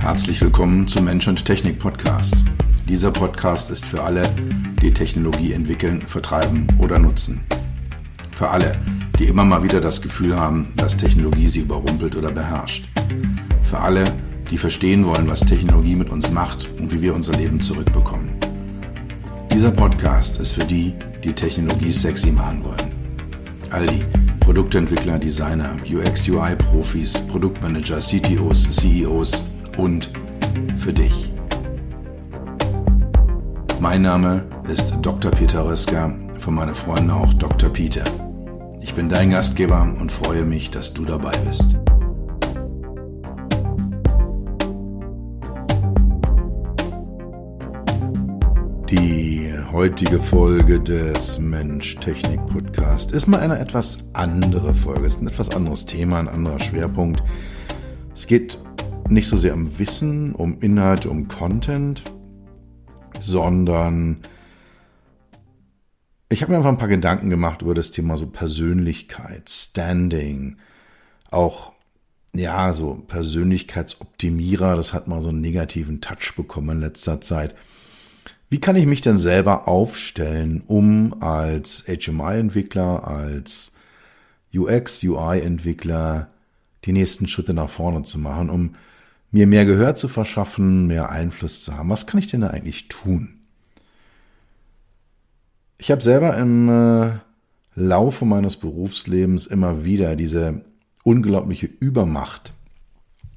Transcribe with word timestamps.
Herzlich 0.00 0.40
willkommen 0.40 0.88
zum 0.88 1.04
Mensch 1.04 1.28
und 1.28 1.44
Technik 1.44 1.78
Podcast. 1.78 2.42
Dieser 2.88 3.10
Podcast 3.10 3.70
ist 3.70 3.84
für 3.84 4.02
alle, 4.02 4.22
die 4.80 4.94
Technologie 4.94 5.52
entwickeln, 5.52 6.00
vertreiben 6.00 6.66
oder 6.78 6.98
nutzen. 6.98 7.44
Für 8.34 8.48
alle, 8.48 8.78
die 9.18 9.24
immer 9.24 9.44
mal 9.44 9.62
wieder 9.62 9.78
das 9.78 10.00
Gefühl 10.00 10.34
haben, 10.34 10.72
dass 10.76 10.96
Technologie 10.96 11.48
sie 11.48 11.60
überrumpelt 11.60 12.16
oder 12.16 12.32
beherrscht. 12.32 12.88
Für 13.62 13.80
alle, 13.80 14.04
die 14.50 14.56
verstehen 14.56 15.04
wollen, 15.04 15.28
was 15.28 15.40
Technologie 15.40 15.94
mit 15.94 16.08
uns 16.08 16.30
macht 16.30 16.70
und 16.80 16.90
wie 16.92 17.02
wir 17.02 17.14
unser 17.14 17.34
Leben 17.34 17.60
zurückbekommen. 17.60 18.30
Dieser 19.52 19.70
Podcast 19.70 20.40
ist 20.40 20.52
für 20.52 20.64
die, 20.64 20.94
die 21.22 21.34
Technologie 21.34 21.92
sexy 21.92 22.32
machen 22.32 22.64
wollen. 22.64 23.20
All 23.68 23.84
die 23.84 24.02
Produktentwickler, 24.40 25.18
Designer, 25.18 25.76
UX-UI-Profis, 25.84 27.12
Produktmanager, 27.28 28.00
CTOs, 28.00 28.66
CEOs 28.70 29.49
und 29.80 30.10
für 30.76 30.92
dich. 30.92 31.32
Mein 33.80 34.02
Name 34.02 34.44
ist 34.70 34.94
Dr. 35.00 35.30
Peter 35.30 35.64
Röska, 35.64 36.14
von 36.38 36.54
meinen 36.54 36.74
Freunden 36.74 37.10
auch 37.10 37.32
Dr. 37.34 37.70
Peter. 37.70 38.04
Ich 38.82 38.94
bin 38.94 39.08
dein 39.08 39.30
Gastgeber 39.30 39.82
und 39.98 40.12
freue 40.12 40.44
mich, 40.44 40.70
dass 40.70 40.92
du 40.92 41.06
dabei 41.06 41.32
bist. 41.48 41.80
Die 48.90 49.54
heutige 49.72 50.18
Folge 50.18 50.80
des 50.80 51.38
Mensch-Technik-Podcast 51.38 53.12
ist 53.12 53.28
mal 53.28 53.40
eine 53.40 53.58
etwas 53.58 54.00
andere 54.12 54.74
Folge. 54.74 55.06
Es 55.06 55.14
ist 55.14 55.22
ein 55.22 55.28
etwas 55.28 55.54
anderes 55.54 55.86
Thema, 55.86 56.18
ein 56.18 56.28
anderer 56.28 56.60
Schwerpunkt. 56.60 57.22
Es 58.14 58.26
geht 58.26 58.58
nicht 59.10 59.28
so 59.28 59.36
sehr 59.36 59.54
um 59.54 59.78
Wissen, 59.78 60.34
um 60.34 60.60
Inhalt, 60.60 61.06
um 61.06 61.28
Content, 61.28 62.02
sondern 63.18 64.18
ich 66.28 66.42
habe 66.42 66.52
mir 66.52 66.58
einfach 66.58 66.70
ein 66.70 66.78
paar 66.78 66.88
Gedanken 66.88 67.28
gemacht 67.28 67.62
über 67.62 67.74
das 67.74 67.90
Thema 67.90 68.16
so 68.16 68.26
Persönlichkeit, 68.26 69.50
Standing, 69.50 70.58
auch 71.30 71.72
ja, 72.32 72.72
so 72.72 73.02
Persönlichkeitsoptimierer, 73.08 74.76
das 74.76 74.92
hat 74.92 75.08
mal 75.08 75.20
so 75.20 75.30
einen 75.30 75.40
negativen 75.40 76.00
Touch 76.00 76.34
bekommen 76.36 76.76
in 76.76 76.80
letzter 76.80 77.20
Zeit. 77.20 77.56
Wie 78.48 78.60
kann 78.60 78.76
ich 78.76 78.86
mich 78.86 79.00
denn 79.00 79.18
selber 79.18 79.66
aufstellen, 79.66 80.62
um 80.66 81.20
als 81.20 81.84
HMI-Entwickler, 81.88 83.06
als 83.06 83.72
UX, 84.54 85.02
UI-Entwickler 85.02 86.28
die 86.84 86.92
nächsten 86.92 87.28
Schritte 87.28 87.54
nach 87.54 87.70
vorne 87.70 88.02
zu 88.02 88.18
machen, 88.18 88.50
um 88.50 88.76
mir 89.30 89.46
mehr 89.46 89.64
Gehör 89.64 89.94
zu 89.94 90.08
verschaffen, 90.08 90.86
mehr 90.86 91.10
Einfluss 91.10 91.64
zu 91.64 91.76
haben? 91.76 91.90
Was 91.90 92.06
kann 92.06 92.18
ich 92.20 92.26
denn 92.26 92.40
da 92.40 92.48
eigentlich 92.48 92.88
tun? 92.88 93.40
Ich 95.78 95.90
habe 95.90 96.02
selber 96.02 96.36
im 96.36 96.68
äh, 96.68 97.12
Laufe 97.74 98.24
meines 98.24 98.56
Berufslebens 98.56 99.46
immer 99.46 99.84
wieder 99.84 100.16
diese 100.16 100.62
unglaubliche 101.04 101.66
Übermacht 101.66 102.52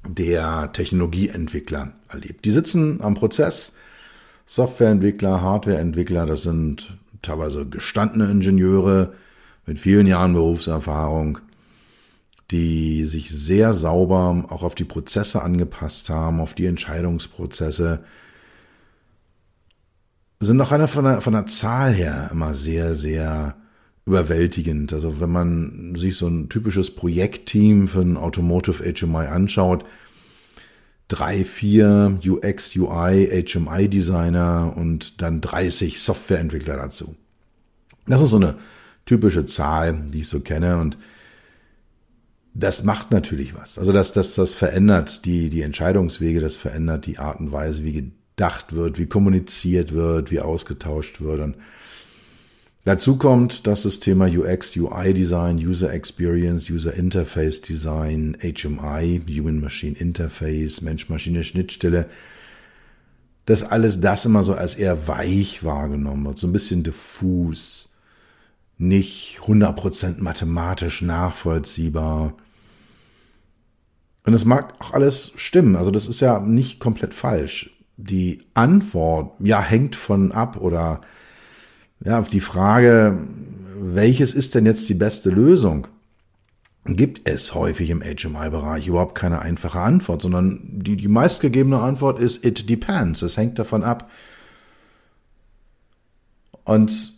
der 0.06 0.70
Technologieentwickler 0.72 1.92
erlebt. 2.08 2.44
Die 2.44 2.50
sitzen 2.50 3.00
am 3.00 3.14
Prozess, 3.14 3.76
Softwareentwickler, 4.46 5.40
Hardwareentwickler, 5.40 6.26
das 6.26 6.42
sind 6.42 6.98
teilweise 7.22 7.66
gestandene 7.66 8.30
Ingenieure 8.30 9.14
mit 9.66 9.78
vielen 9.78 10.06
Jahren 10.06 10.34
Berufserfahrung, 10.34 11.38
die 12.50 13.04
sich 13.04 13.30
sehr 13.30 13.72
sauber 13.72 14.44
auch 14.48 14.62
auf 14.62 14.74
die 14.74 14.84
Prozesse 14.84 15.42
angepasst 15.42 16.10
haben, 16.10 16.40
auf 16.40 16.54
die 16.54 16.66
Entscheidungsprozesse, 16.66 18.04
sind 20.40 20.60
auch 20.60 20.72
einer 20.72 20.88
von 20.88 21.04
der, 21.04 21.20
von 21.20 21.32
der 21.32 21.46
Zahl 21.46 21.94
her 21.94 22.28
immer 22.30 22.54
sehr, 22.54 22.94
sehr 22.94 23.56
überwältigend. 24.06 24.92
Also 24.92 25.20
wenn 25.20 25.30
man 25.30 25.94
sich 25.96 26.16
so 26.16 26.28
ein 26.28 26.48
typisches 26.48 26.94
Projektteam 26.94 27.88
für 27.88 28.02
ein 28.02 28.16
Automotive 28.16 28.84
HMI 28.84 29.26
anschaut, 29.26 29.84
drei, 31.08 31.44
vier 31.44 32.18
UX, 32.24 32.76
UI, 32.76 33.44
HMI 33.46 33.88
Designer 33.88 34.74
und 34.76 35.22
dann 35.22 35.40
30 35.40 36.00
Softwareentwickler 36.00 36.76
dazu. 36.76 37.14
Das 38.06 38.20
ist 38.20 38.30
so 38.30 38.36
eine 38.36 38.56
typische 39.06 39.46
Zahl, 39.46 39.98
die 40.12 40.20
ich 40.20 40.28
so 40.28 40.40
kenne 40.40 40.78
und 40.78 40.98
das 42.54 42.84
macht 42.84 43.10
natürlich 43.10 43.54
was. 43.54 43.78
Also 43.78 43.92
das, 43.92 44.12
das, 44.12 44.34
das 44.34 44.54
verändert 44.54 45.24
die, 45.24 45.50
die 45.50 45.62
Entscheidungswege, 45.62 46.40
das 46.40 46.56
verändert 46.56 47.06
die 47.06 47.18
Art 47.18 47.40
und 47.40 47.52
Weise, 47.52 47.84
wie 47.84 47.92
gedacht 47.92 48.72
wird, 48.72 48.98
wie 48.98 49.06
kommuniziert 49.06 49.92
wird, 49.92 50.30
wie 50.30 50.40
ausgetauscht 50.40 51.20
wird 51.20 51.40
und 51.40 51.56
Dazu 52.86 53.16
kommt, 53.16 53.66
dass 53.66 53.84
das 53.84 53.98
Thema 53.98 54.26
UX, 54.26 54.76
UI 54.76 55.14
Design, 55.14 55.56
User 55.56 55.90
Experience, 55.90 56.68
User 56.68 56.92
Interface 56.92 57.62
Design, 57.62 58.36
HMI, 58.42 59.22
Human 59.26 59.58
Machine 59.58 59.96
Interface, 59.96 60.82
Mensch-Maschine-Schnittstelle, 60.82 62.10
dass 63.46 63.62
alles 63.62 64.00
das 64.00 64.26
immer 64.26 64.42
so 64.42 64.52
als 64.52 64.74
eher 64.74 65.08
weich 65.08 65.64
wahrgenommen 65.64 66.26
wird, 66.26 66.38
so 66.38 66.46
ein 66.46 66.52
bisschen 66.52 66.82
diffus, 66.82 67.96
nicht 68.76 69.38
100% 69.46 70.20
mathematisch 70.20 71.00
nachvollziehbar. 71.00 72.34
Und 74.26 74.32
es 74.32 74.44
mag 74.44 74.74
auch 74.80 74.92
alles 74.92 75.32
stimmen, 75.36 75.76
also 75.76 75.90
das 75.90 76.08
ist 76.08 76.20
ja 76.20 76.40
nicht 76.40 76.80
komplett 76.80 77.12
falsch. 77.12 77.70
Die 77.96 78.42
Antwort, 78.54 79.32
ja, 79.38 79.60
hängt 79.60 79.96
von 79.96 80.32
ab 80.32 80.56
oder 80.56 81.02
ja, 82.04 82.18
auf 82.18 82.28
die 82.28 82.40
Frage, 82.40 83.26
welches 83.76 84.34
ist 84.34 84.54
denn 84.54 84.66
jetzt 84.66 84.88
die 84.88 84.94
beste 84.94 85.30
Lösung? 85.30 85.86
Gibt 86.86 87.28
es 87.28 87.54
häufig 87.54 87.90
im 87.90 88.02
HMI-Bereich 88.02 88.88
überhaupt 88.88 89.14
keine 89.14 89.40
einfache 89.40 89.80
Antwort, 89.80 90.20
sondern 90.22 90.60
die, 90.64 90.96
die 90.96 91.08
meistgegebene 91.08 91.80
Antwort 91.80 92.18
ist 92.18 92.44
it 92.44 92.68
depends. 92.68 93.22
Es 93.22 93.36
hängt 93.36 93.58
davon 93.58 93.84
ab. 93.84 94.10
Und 96.64 97.12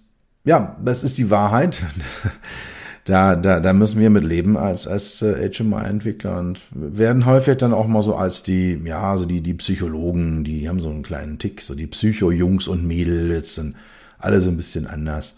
ja, 0.44 0.76
das 0.84 1.02
ist 1.02 1.18
die 1.18 1.30
Wahrheit. 1.30 1.78
Da, 3.06 3.36
da, 3.36 3.60
da 3.60 3.72
müssen 3.72 4.00
wir 4.00 4.10
mit 4.10 4.24
leben 4.24 4.56
als, 4.56 4.88
als 4.88 5.22
äh, 5.22 5.48
HMI-Entwickler 5.48 6.38
und 6.40 6.58
werden 6.72 7.24
häufig 7.24 7.56
dann 7.56 7.72
auch 7.72 7.86
mal 7.86 8.02
so 8.02 8.16
als 8.16 8.42
die, 8.42 8.80
ja, 8.84 9.16
so 9.16 9.26
die, 9.26 9.40
die 9.40 9.54
Psychologen, 9.54 10.42
die 10.42 10.68
haben 10.68 10.80
so 10.80 10.90
einen 10.90 11.04
kleinen 11.04 11.38
Tick, 11.38 11.62
so 11.62 11.76
die 11.76 11.86
Psycho-Jungs 11.86 12.66
und 12.66 12.84
Mädels 12.84 13.54
sind 13.54 13.76
alle 14.18 14.40
so 14.40 14.50
ein 14.50 14.56
bisschen 14.56 14.88
anders. 14.88 15.36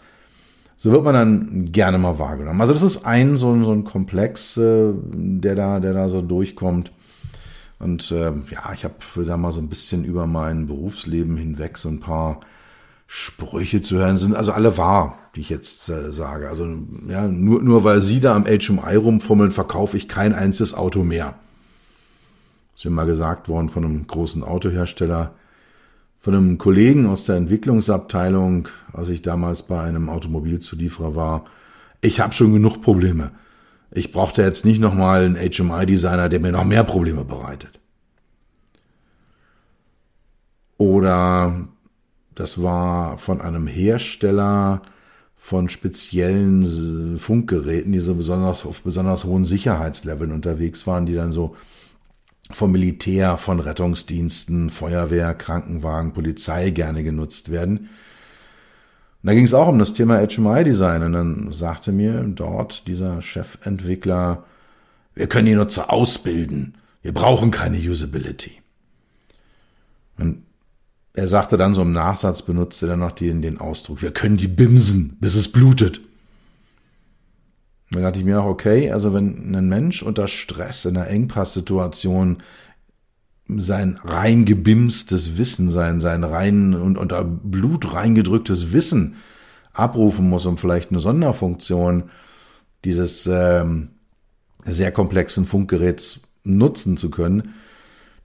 So 0.77 0.91
wird 0.91 1.03
man 1.03 1.13
dann 1.13 1.71
gerne 1.71 1.99
mal 1.99 2.17
wahrgenommen. 2.17 2.59
Also 2.59 2.73
das 2.73 2.81
ist 2.81 3.05
ein 3.05 3.37
so, 3.37 3.61
so 3.63 3.71
ein 3.71 3.83
Komplex, 3.83 4.57
äh, 4.57 4.91
der 5.13 5.53
da, 5.53 5.79
der 5.79 5.93
da 5.93 6.09
so 6.09 6.23
durchkommt. 6.23 6.91
Und 7.77 8.11
äh, 8.11 8.31
ja, 8.51 8.73
ich 8.73 8.83
habe 8.83 8.95
da 9.27 9.37
mal 9.37 9.51
so 9.51 9.59
ein 9.59 9.69
bisschen 9.69 10.05
über 10.05 10.25
mein 10.25 10.65
Berufsleben 10.65 11.37
hinweg 11.37 11.77
so 11.77 11.89
ein 11.89 11.99
paar 11.99 12.39
Sprüche 13.11 13.81
zu 13.81 13.97
hören. 13.97 14.17
Sind 14.17 14.35
also 14.35 14.51
alle 14.51 14.77
wahr, 14.77 15.17
die 15.35 15.41
ich 15.41 15.49
jetzt 15.49 15.89
äh, 15.89 16.11
sage. 16.11 16.47
Also 16.47 16.69
ja, 17.07 17.27
nur, 17.27 17.63
nur 17.63 17.83
weil 17.83 18.01
Sie 18.01 18.19
da 18.19 18.35
am 18.35 18.45
HMI 18.45 18.95
rumfummeln, 18.95 19.51
verkaufe 19.51 19.97
ich 19.97 20.07
kein 20.07 20.33
einziges 20.33 20.75
Auto 20.75 21.03
mehr. 21.03 21.33
Das 22.71 22.81
ist 22.81 22.85
mir 22.85 22.91
mal 22.91 23.07
gesagt 23.07 23.49
worden 23.49 23.69
von 23.69 23.83
einem 23.83 24.05
großen 24.05 24.43
Autohersteller 24.43 25.33
von 26.19 26.35
einem 26.35 26.57
Kollegen 26.59 27.07
aus 27.07 27.25
der 27.25 27.37
Entwicklungsabteilung, 27.37 28.67
als 28.93 29.09
ich 29.09 29.21
damals 29.23 29.63
bei 29.63 29.81
einem 29.81 30.09
Automobilzulieferer 30.09 31.15
war, 31.15 31.45
ich 32.01 32.19
habe 32.19 32.33
schon 32.33 32.53
genug 32.53 32.81
Probleme. 32.81 33.31
Ich 33.91 34.11
brauchte 34.11 34.43
jetzt 34.43 34.65
nicht 34.65 34.79
nochmal 34.79 35.23
einen 35.23 35.35
HMI-Designer, 35.35 36.29
der 36.29 36.39
mir 36.39 36.51
noch 36.51 36.65
mehr 36.65 36.83
Probleme 36.83 37.25
bereitet. 37.25 37.79
Oder 40.77 41.67
das 42.39 42.63
war 42.63 43.17
von 43.17 43.41
einem 43.41 43.67
Hersteller 43.67 44.81
von 45.35 45.67
speziellen 45.67 47.19
Funkgeräten, 47.19 47.91
die 47.91 47.99
so 47.99 48.15
besonders 48.15 48.65
auf 48.65 48.81
besonders 48.81 49.25
hohen 49.25 49.43
Sicherheitsleveln 49.43 50.31
unterwegs 50.31 50.87
waren, 50.87 51.05
die 51.05 51.15
dann 51.15 51.33
so 51.33 51.57
vom 52.49 52.71
Militär, 52.71 53.37
von 53.37 53.59
Rettungsdiensten, 53.59 54.69
Feuerwehr, 54.69 55.33
Krankenwagen, 55.33 56.13
Polizei 56.13 56.69
gerne 56.69 57.03
genutzt 57.03 57.51
werden. 57.51 57.77
Und 57.77 59.27
da 59.27 59.33
ging 59.33 59.43
es 59.43 59.53
auch 59.53 59.67
um 59.67 59.79
das 59.79 59.93
Thema 59.93 60.25
HMI-Design. 60.25 61.03
Und 61.03 61.13
dann 61.13 61.51
sagte 61.51 61.91
mir 61.91 62.23
dort 62.23 62.87
dieser 62.87 63.21
Chefentwickler, 63.21 64.45
wir 65.13 65.27
können 65.27 65.47
die 65.47 65.55
Nutzer 65.55 65.91
ausbilden. 65.91 66.75
Wir 67.01 67.13
brauchen 67.13 67.51
keine 67.51 67.77
Usability. 67.77 68.61
Und 70.17 70.43
er 71.13 71.27
sagte 71.27 71.57
dann 71.57 71.73
so 71.73 71.81
im 71.81 71.91
Nachsatz, 71.91 72.41
benutzte 72.41 72.87
er 72.87 72.97
noch 72.97 73.11
den, 73.11 73.41
den 73.41 73.59
Ausdruck, 73.59 74.01
wir 74.01 74.11
können 74.11 74.37
die 74.37 74.47
bimsen, 74.47 75.17
bis 75.19 75.35
es 75.35 75.51
blutet. 75.51 76.01
Dann 77.91 78.03
dachte 78.03 78.19
ich 78.19 78.25
mir 78.25 78.41
auch, 78.41 78.45
okay, 78.45 78.91
also 78.91 79.13
wenn 79.13 79.55
ein 79.55 79.67
Mensch 79.67 80.03
unter 80.03 80.27
Stress 80.27 80.85
in 80.85 80.95
einer 80.95 81.07
Engpasssituation 81.07 82.37
sein 83.47 83.99
rein 84.03 84.45
gebimstes 84.45 85.37
Wissen, 85.39 85.71
sein, 85.71 86.01
sein 86.01 86.23
rein 86.23 86.75
und 86.75 86.97
unter 86.99 87.23
Blut 87.23 87.93
reingedrücktes 87.93 88.73
Wissen 88.73 89.15
abrufen 89.73 90.29
muss, 90.29 90.45
um 90.45 90.57
vielleicht 90.57 90.91
eine 90.91 90.99
Sonderfunktion 90.99 92.11
dieses 92.85 93.27
ähm, 93.27 93.89
sehr 94.63 94.91
komplexen 94.91 95.45
Funkgeräts 95.45 96.21
nutzen 96.43 96.95
zu 96.95 97.09
können, 97.09 97.55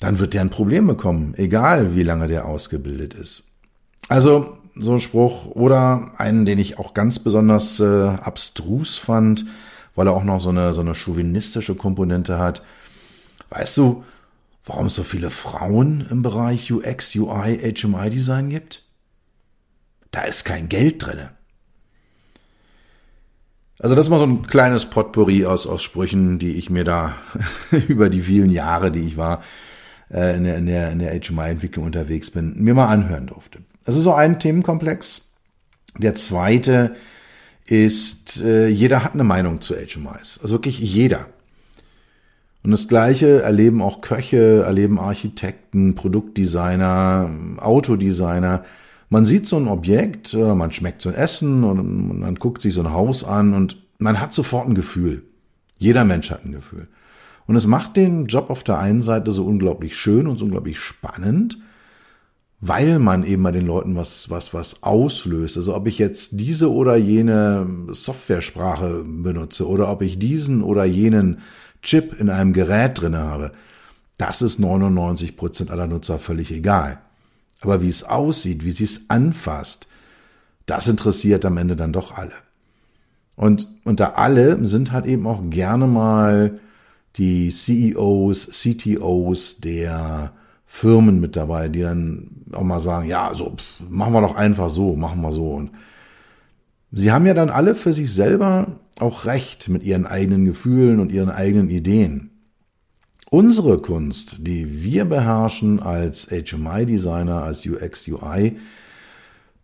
dann 0.00 0.18
wird 0.18 0.34
der 0.34 0.40
ein 0.40 0.50
Problem 0.50 0.86
bekommen, 0.86 1.34
egal 1.36 1.94
wie 1.94 2.02
lange 2.02 2.28
der 2.28 2.46
ausgebildet 2.46 3.14
ist. 3.14 3.44
Also 4.08 4.58
so 4.76 4.94
ein 4.94 5.00
Spruch 5.00 5.46
oder 5.46 6.12
einen, 6.18 6.44
den 6.44 6.58
ich 6.58 6.78
auch 6.78 6.94
ganz 6.94 7.18
besonders 7.18 7.80
äh, 7.80 8.08
abstrus 8.08 8.98
fand, 8.98 9.46
weil 9.94 10.08
er 10.08 10.12
auch 10.12 10.24
noch 10.24 10.40
so 10.40 10.50
eine, 10.50 10.74
so 10.74 10.80
eine 10.80 10.94
chauvinistische 10.94 11.74
Komponente 11.74 12.38
hat. 12.38 12.62
Weißt 13.50 13.76
du, 13.76 14.04
warum 14.66 14.86
es 14.86 14.94
so 14.94 15.04
viele 15.04 15.30
Frauen 15.30 16.06
im 16.10 16.22
Bereich 16.22 16.72
UX, 16.72 17.14
UI, 17.14 17.74
HMI 17.74 18.10
Design 18.10 18.50
gibt? 18.50 18.82
Da 20.10 20.22
ist 20.22 20.44
kein 20.44 20.68
Geld 20.68 21.04
drinne. 21.04 21.30
Also 23.78 23.94
das 23.94 24.06
ist 24.06 24.10
mal 24.10 24.18
so 24.18 24.26
ein 24.26 24.46
kleines 24.46 24.86
Potpourri 24.86 25.44
aus, 25.44 25.66
aus 25.66 25.82
Sprüchen, 25.82 26.38
die 26.38 26.54
ich 26.54 26.70
mir 26.70 26.84
da 26.84 27.14
über 27.88 28.08
die 28.08 28.22
vielen 28.22 28.50
Jahre, 28.50 28.90
die 28.90 29.00
ich 29.00 29.16
war, 29.16 29.42
äh, 30.14 30.36
in 30.36 30.44
der, 30.44 30.56
in 30.56 30.66
der, 30.66 30.92
in 30.92 30.98
der 31.00 31.20
HMI-Entwicklung 31.20 31.84
unterwegs 31.84 32.30
bin, 32.30 32.54
mir 32.62 32.74
mal 32.74 32.88
anhören 32.88 33.26
durfte. 33.26 33.58
Das 33.84 33.96
ist 33.96 34.04
so 34.04 34.14
ein 34.14 34.38
Themenkomplex. 34.38 35.32
Der 35.98 36.14
zweite 36.14 36.94
ist, 37.66 38.40
äh, 38.40 38.68
jeder 38.68 39.04
hat 39.04 39.14
eine 39.14 39.24
Meinung 39.24 39.60
zu 39.60 39.74
HMIs. 39.74 40.38
Also 40.40 40.54
wirklich 40.54 40.78
jeder. 40.78 41.26
Und 42.62 42.70
das 42.70 42.88
Gleiche 42.88 43.42
erleben 43.42 43.82
auch 43.82 44.00
Köche, 44.00 44.62
erleben 44.64 44.98
Architekten, 44.98 45.94
Produktdesigner, 45.94 47.30
Autodesigner. 47.58 48.64
Man 49.10 49.26
sieht 49.26 49.46
so 49.46 49.58
ein 49.58 49.68
Objekt 49.68 50.32
oder 50.34 50.54
man 50.54 50.72
schmeckt 50.72 51.02
so 51.02 51.10
ein 51.10 51.14
Essen 51.14 51.62
und 51.62 52.20
man 52.20 52.36
guckt 52.36 52.62
sich 52.62 52.72
so 52.72 52.80
ein 52.80 52.92
Haus 52.92 53.22
an 53.22 53.52
und 53.52 53.82
man 53.98 54.20
hat 54.20 54.32
sofort 54.32 54.66
ein 54.66 54.74
Gefühl. 54.74 55.22
Jeder 55.76 56.04
Mensch 56.04 56.30
hat 56.30 56.44
ein 56.44 56.52
Gefühl. 56.52 56.88
Und 57.46 57.56
es 57.56 57.66
macht 57.66 57.96
den 57.96 58.26
Job 58.26 58.50
auf 58.50 58.64
der 58.64 58.78
einen 58.78 59.02
Seite 59.02 59.32
so 59.32 59.44
unglaublich 59.44 59.96
schön 59.96 60.26
und 60.26 60.38
so 60.38 60.44
unglaublich 60.46 60.78
spannend, 60.78 61.58
weil 62.60 62.98
man 62.98 63.24
eben 63.24 63.42
bei 63.42 63.50
den 63.50 63.66
Leuten 63.66 63.94
was, 63.96 64.30
was, 64.30 64.54
was 64.54 64.82
auslöst. 64.82 65.58
Also 65.58 65.74
ob 65.74 65.86
ich 65.86 65.98
jetzt 65.98 66.40
diese 66.40 66.72
oder 66.72 66.96
jene 66.96 67.66
Softwaresprache 67.90 69.04
benutze 69.04 69.68
oder 69.68 69.90
ob 69.90 70.00
ich 70.00 70.18
diesen 70.18 70.62
oder 70.62 70.84
jenen 70.84 71.40
Chip 71.82 72.18
in 72.18 72.30
einem 72.30 72.54
Gerät 72.54 73.00
drinne 73.00 73.18
habe, 73.18 73.52
das 74.16 74.40
ist 74.40 74.58
99 74.58 75.36
Prozent 75.36 75.70
aller 75.70 75.86
Nutzer 75.86 76.18
völlig 76.18 76.50
egal. 76.50 76.98
Aber 77.60 77.82
wie 77.82 77.88
es 77.88 78.04
aussieht, 78.04 78.64
wie 78.64 78.70
sie 78.70 78.84
es 78.84 79.10
anfasst, 79.10 79.86
das 80.64 80.88
interessiert 80.88 81.44
am 81.44 81.58
Ende 81.58 81.76
dann 81.76 81.92
doch 81.92 82.16
alle. 82.16 82.32
Und 83.36 83.68
unter 83.84 84.16
alle 84.16 84.66
sind 84.66 84.92
halt 84.92 85.06
eben 85.06 85.26
auch 85.26 85.42
gerne 85.50 85.86
mal 85.86 86.60
die 87.16 87.50
CEOs, 87.50 88.48
CTOs 88.50 89.58
der 89.60 90.32
Firmen 90.66 91.20
mit 91.20 91.36
dabei, 91.36 91.68
die 91.68 91.82
dann 91.82 92.30
auch 92.52 92.62
mal 92.62 92.80
sagen, 92.80 93.08
ja, 93.08 93.32
so 93.34 93.54
pff, 93.56 93.82
machen 93.88 94.12
wir 94.12 94.20
doch 94.20 94.34
einfach 94.34 94.68
so, 94.70 94.96
machen 94.96 95.20
wir 95.22 95.32
so. 95.32 95.52
Und 95.52 95.70
sie 96.90 97.12
haben 97.12 97.26
ja 97.26 97.34
dann 97.34 97.50
alle 97.50 97.74
für 97.74 97.92
sich 97.92 98.12
selber 98.12 98.80
auch 98.98 99.24
recht 99.24 99.68
mit 99.68 99.82
ihren 99.84 100.06
eigenen 100.06 100.44
Gefühlen 100.44 101.00
und 101.00 101.12
ihren 101.12 101.30
eigenen 101.30 101.70
Ideen. 101.70 102.30
Unsere 103.30 103.78
Kunst, 103.78 104.38
die 104.40 104.82
wir 104.82 105.04
beherrschen 105.04 105.80
als 105.80 106.28
HMI-Designer, 106.30 107.42
als 107.42 107.66
UX-UI, 107.66 108.56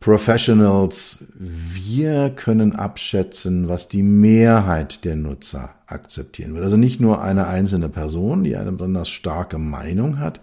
Professionals, 0.00 1.18
wir 1.38 2.30
können 2.30 2.74
abschätzen, 2.74 3.68
was 3.68 3.86
die 3.86 4.02
Mehrheit 4.02 5.04
der 5.04 5.14
Nutzer 5.14 5.74
akzeptieren 5.86 6.54
wird. 6.54 6.64
Also 6.64 6.78
nicht 6.78 7.00
nur 7.00 7.22
eine 7.22 7.46
einzelne 7.48 7.90
Person, 7.90 8.42
die 8.42 8.56
eine 8.56 8.72
besonders 8.72 9.10
starke 9.10 9.58
Meinung 9.58 10.18
hat, 10.18 10.40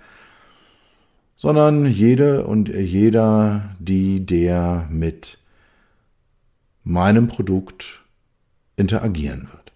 sondern 1.36 1.88
jede 1.88 2.46
und 2.46 2.70
jeder, 2.70 3.76
die 3.80 4.24
der 4.24 4.88
mit 4.92 5.40
meinem 6.84 7.28
Produkt 7.28 8.02
interagieren 8.76 9.48
wird. 9.52 9.72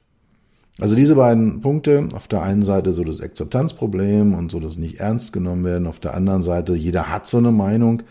Also 0.80 0.96
diese 0.96 1.16
beiden 1.16 1.62
Punkte, 1.62 2.08
auf 2.14 2.28
der 2.28 2.44
einen 2.44 2.64
Seite 2.64 2.94
so 2.94 3.04
das 3.04 3.20
Akzeptanzproblem 3.20 4.36
und 4.36 4.52
so 4.52 4.60
das 4.60 4.78
nicht 4.78 5.00
ernst 5.00 5.34
genommen 5.34 5.64
werden, 5.64 5.88
auf 5.88 6.00
der 6.00 6.14
anderen 6.14 6.44
Seite 6.44 6.76
jeder 6.76 7.10
hat 7.10 7.26
so 7.28 7.38
eine 7.38 7.52
Meinung, 7.52 8.04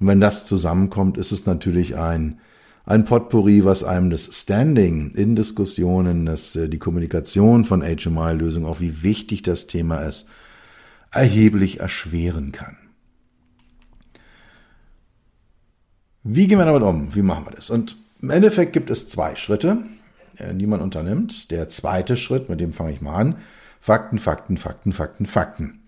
und 0.00 0.06
wenn 0.06 0.20
das 0.20 0.46
zusammenkommt, 0.46 1.18
ist 1.18 1.32
es 1.32 1.46
natürlich 1.46 1.96
ein, 1.96 2.40
ein 2.84 3.04
Potpourri, 3.04 3.64
was 3.64 3.82
einem 3.84 4.10
das 4.10 4.26
Standing 4.32 5.12
in 5.14 5.36
Diskussionen, 5.36 6.26
das, 6.26 6.54
äh, 6.56 6.68
die 6.68 6.78
Kommunikation 6.78 7.64
von 7.64 7.82
HMI-Lösungen, 7.82 8.68
auch 8.68 8.80
wie 8.80 9.02
wichtig 9.02 9.42
das 9.42 9.66
Thema 9.66 10.02
ist, 10.02 10.28
erheblich 11.12 11.80
erschweren 11.80 12.52
kann. 12.52 12.76
Wie 16.22 16.46
gehen 16.46 16.58
wir 16.58 16.66
damit 16.66 16.82
um? 16.82 17.14
Wie 17.14 17.22
machen 17.22 17.46
wir 17.46 17.52
das? 17.52 17.70
Und 17.70 17.96
im 18.20 18.30
Endeffekt 18.30 18.72
gibt 18.72 18.90
es 18.90 19.08
zwei 19.08 19.34
Schritte, 19.36 19.78
äh, 20.36 20.54
die 20.54 20.66
man 20.66 20.80
unternimmt. 20.80 21.50
Der 21.50 21.68
zweite 21.68 22.16
Schritt, 22.16 22.48
mit 22.48 22.60
dem 22.60 22.72
fange 22.72 22.92
ich 22.92 23.00
mal 23.00 23.14
an. 23.14 23.36
Fakten, 23.80 24.18
Fakten, 24.18 24.56
Fakten, 24.56 24.92
Fakten, 24.92 25.26
Fakten. 25.26 25.80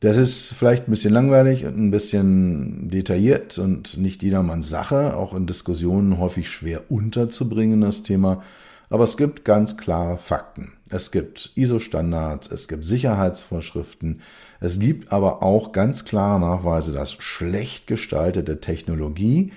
Das 0.00 0.18
ist 0.18 0.52
vielleicht 0.52 0.88
ein 0.88 0.90
bisschen 0.90 1.14
langweilig 1.14 1.64
und 1.64 1.78
ein 1.78 1.90
bisschen 1.90 2.90
detailliert 2.90 3.58
und 3.58 3.96
nicht 3.96 4.22
jedermanns 4.22 4.68
Sache, 4.68 5.16
auch 5.16 5.34
in 5.34 5.46
Diskussionen 5.46 6.18
häufig 6.18 6.50
schwer 6.50 6.90
unterzubringen, 6.90 7.80
das 7.80 8.02
Thema. 8.02 8.42
Aber 8.90 9.04
es 9.04 9.16
gibt 9.16 9.44
ganz 9.44 9.78
klare 9.78 10.18
Fakten. 10.18 10.72
Es 10.90 11.10
gibt 11.10 11.50
ISO-Standards, 11.54 12.50
es 12.52 12.68
gibt 12.68 12.84
Sicherheitsvorschriften, 12.84 14.20
es 14.60 14.78
gibt 14.78 15.12
aber 15.12 15.42
auch 15.42 15.72
ganz 15.72 16.04
klare 16.04 16.40
Nachweise, 16.40 16.92
dass 16.92 17.14
schlecht 17.14 17.86
gestaltete 17.86 18.60
Technologie, 18.60 19.52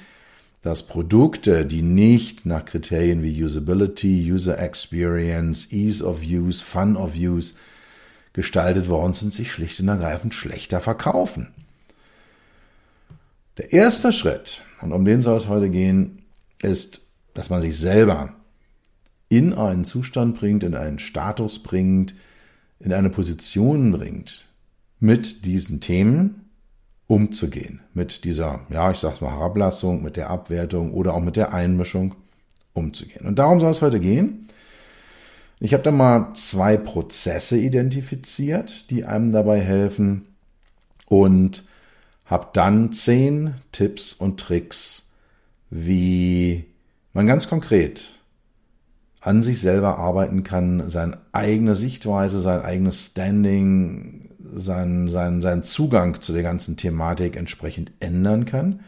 dass 0.61 0.83
Produkte, 0.83 1.65
die 1.65 1.81
nicht 1.81 2.45
nach 2.45 2.65
Kriterien 2.65 3.21
wie 3.23 3.43
Usability, 3.43 4.31
User 4.31 4.57
Experience, 4.57 5.71
Ease 5.71 6.03
of 6.03 6.21
Use, 6.23 6.63
Fun 6.63 6.97
of 6.97 7.15
Use 7.15 7.53
gestaltet 8.39 8.87
worden 8.87 9.11
sind, 9.11 9.33
sich 9.33 9.51
schlicht 9.51 9.81
und 9.81 9.89
ergreifend 9.89 10.33
schlechter 10.33 10.79
verkaufen. 10.79 11.49
Der 13.57 13.73
erste 13.73 14.13
Schritt, 14.13 14.61
und 14.79 14.93
um 14.93 15.03
den 15.03 15.21
soll 15.21 15.35
es 15.35 15.49
heute 15.49 15.69
gehen, 15.69 16.21
ist, 16.61 17.01
dass 17.33 17.49
man 17.49 17.59
sich 17.59 17.77
selber 17.77 18.31
in 19.27 19.53
einen 19.53 19.83
Zustand 19.83 20.39
bringt, 20.39 20.63
in 20.63 20.73
einen 20.73 20.99
Status 20.99 21.61
bringt, 21.61 22.15
in 22.79 22.93
eine 22.93 23.09
Position 23.09 23.91
bringt, 23.91 24.45
mit 25.01 25.43
diesen 25.43 25.81
Themen 25.81 26.49
umzugehen. 27.07 27.81
Mit 27.93 28.23
dieser, 28.23 28.61
ja, 28.69 28.89
ich 28.89 28.99
sag's 28.99 29.19
mal, 29.19 29.31
Herablassung, 29.31 30.01
mit 30.01 30.15
der 30.15 30.29
Abwertung 30.29 30.93
oder 30.93 31.13
auch 31.13 31.21
mit 31.21 31.35
der 31.35 31.53
Einmischung 31.53 32.15
umzugehen. 32.71 33.27
Und 33.27 33.37
darum 33.37 33.59
soll 33.59 33.71
es 33.71 33.81
heute 33.81 33.99
gehen. 33.99 34.47
Ich 35.59 35.73
habe 35.73 35.83
da 35.83 35.91
mal 35.91 36.33
zwei 36.33 36.77
Prozesse 36.77 37.57
identifiziert, 37.57 38.89
die 38.89 39.03
einem 39.03 39.31
dabei 39.31 39.59
helfen 39.59 40.27
und 41.07 41.63
habe 42.25 42.47
dann 42.53 42.93
zehn 42.93 43.55
Tipps 43.71 44.13
und 44.13 44.39
Tricks, 44.39 45.11
wie 45.69 46.65
man 47.13 47.27
ganz 47.27 47.49
konkret 47.49 48.07
an 49.19 49.43
sich 49.43 49.59
selber 49.59 49.97
arbeiten 49.97 50.43
kann, 50.43 50.89
seine 50.89 51.17
eigene 51.33 51.75
Sichtweise, 51.75 52.39
sein 52.39 52.61
eigenes 52.61 53.07
Standing, 53.07 54.29
sein, 54.39 55.09
sein, 55.09 55.41
sein 55.41 55.61
Zugang 55.61 56.21
zu 56.21 56.31
der 56.31 56.43
ganzen 56.43 56.77
Thematik 56.77 57.35
entsprechend 57.35 57.91
ändern 57.99 58.45
kann, 58.45 58.81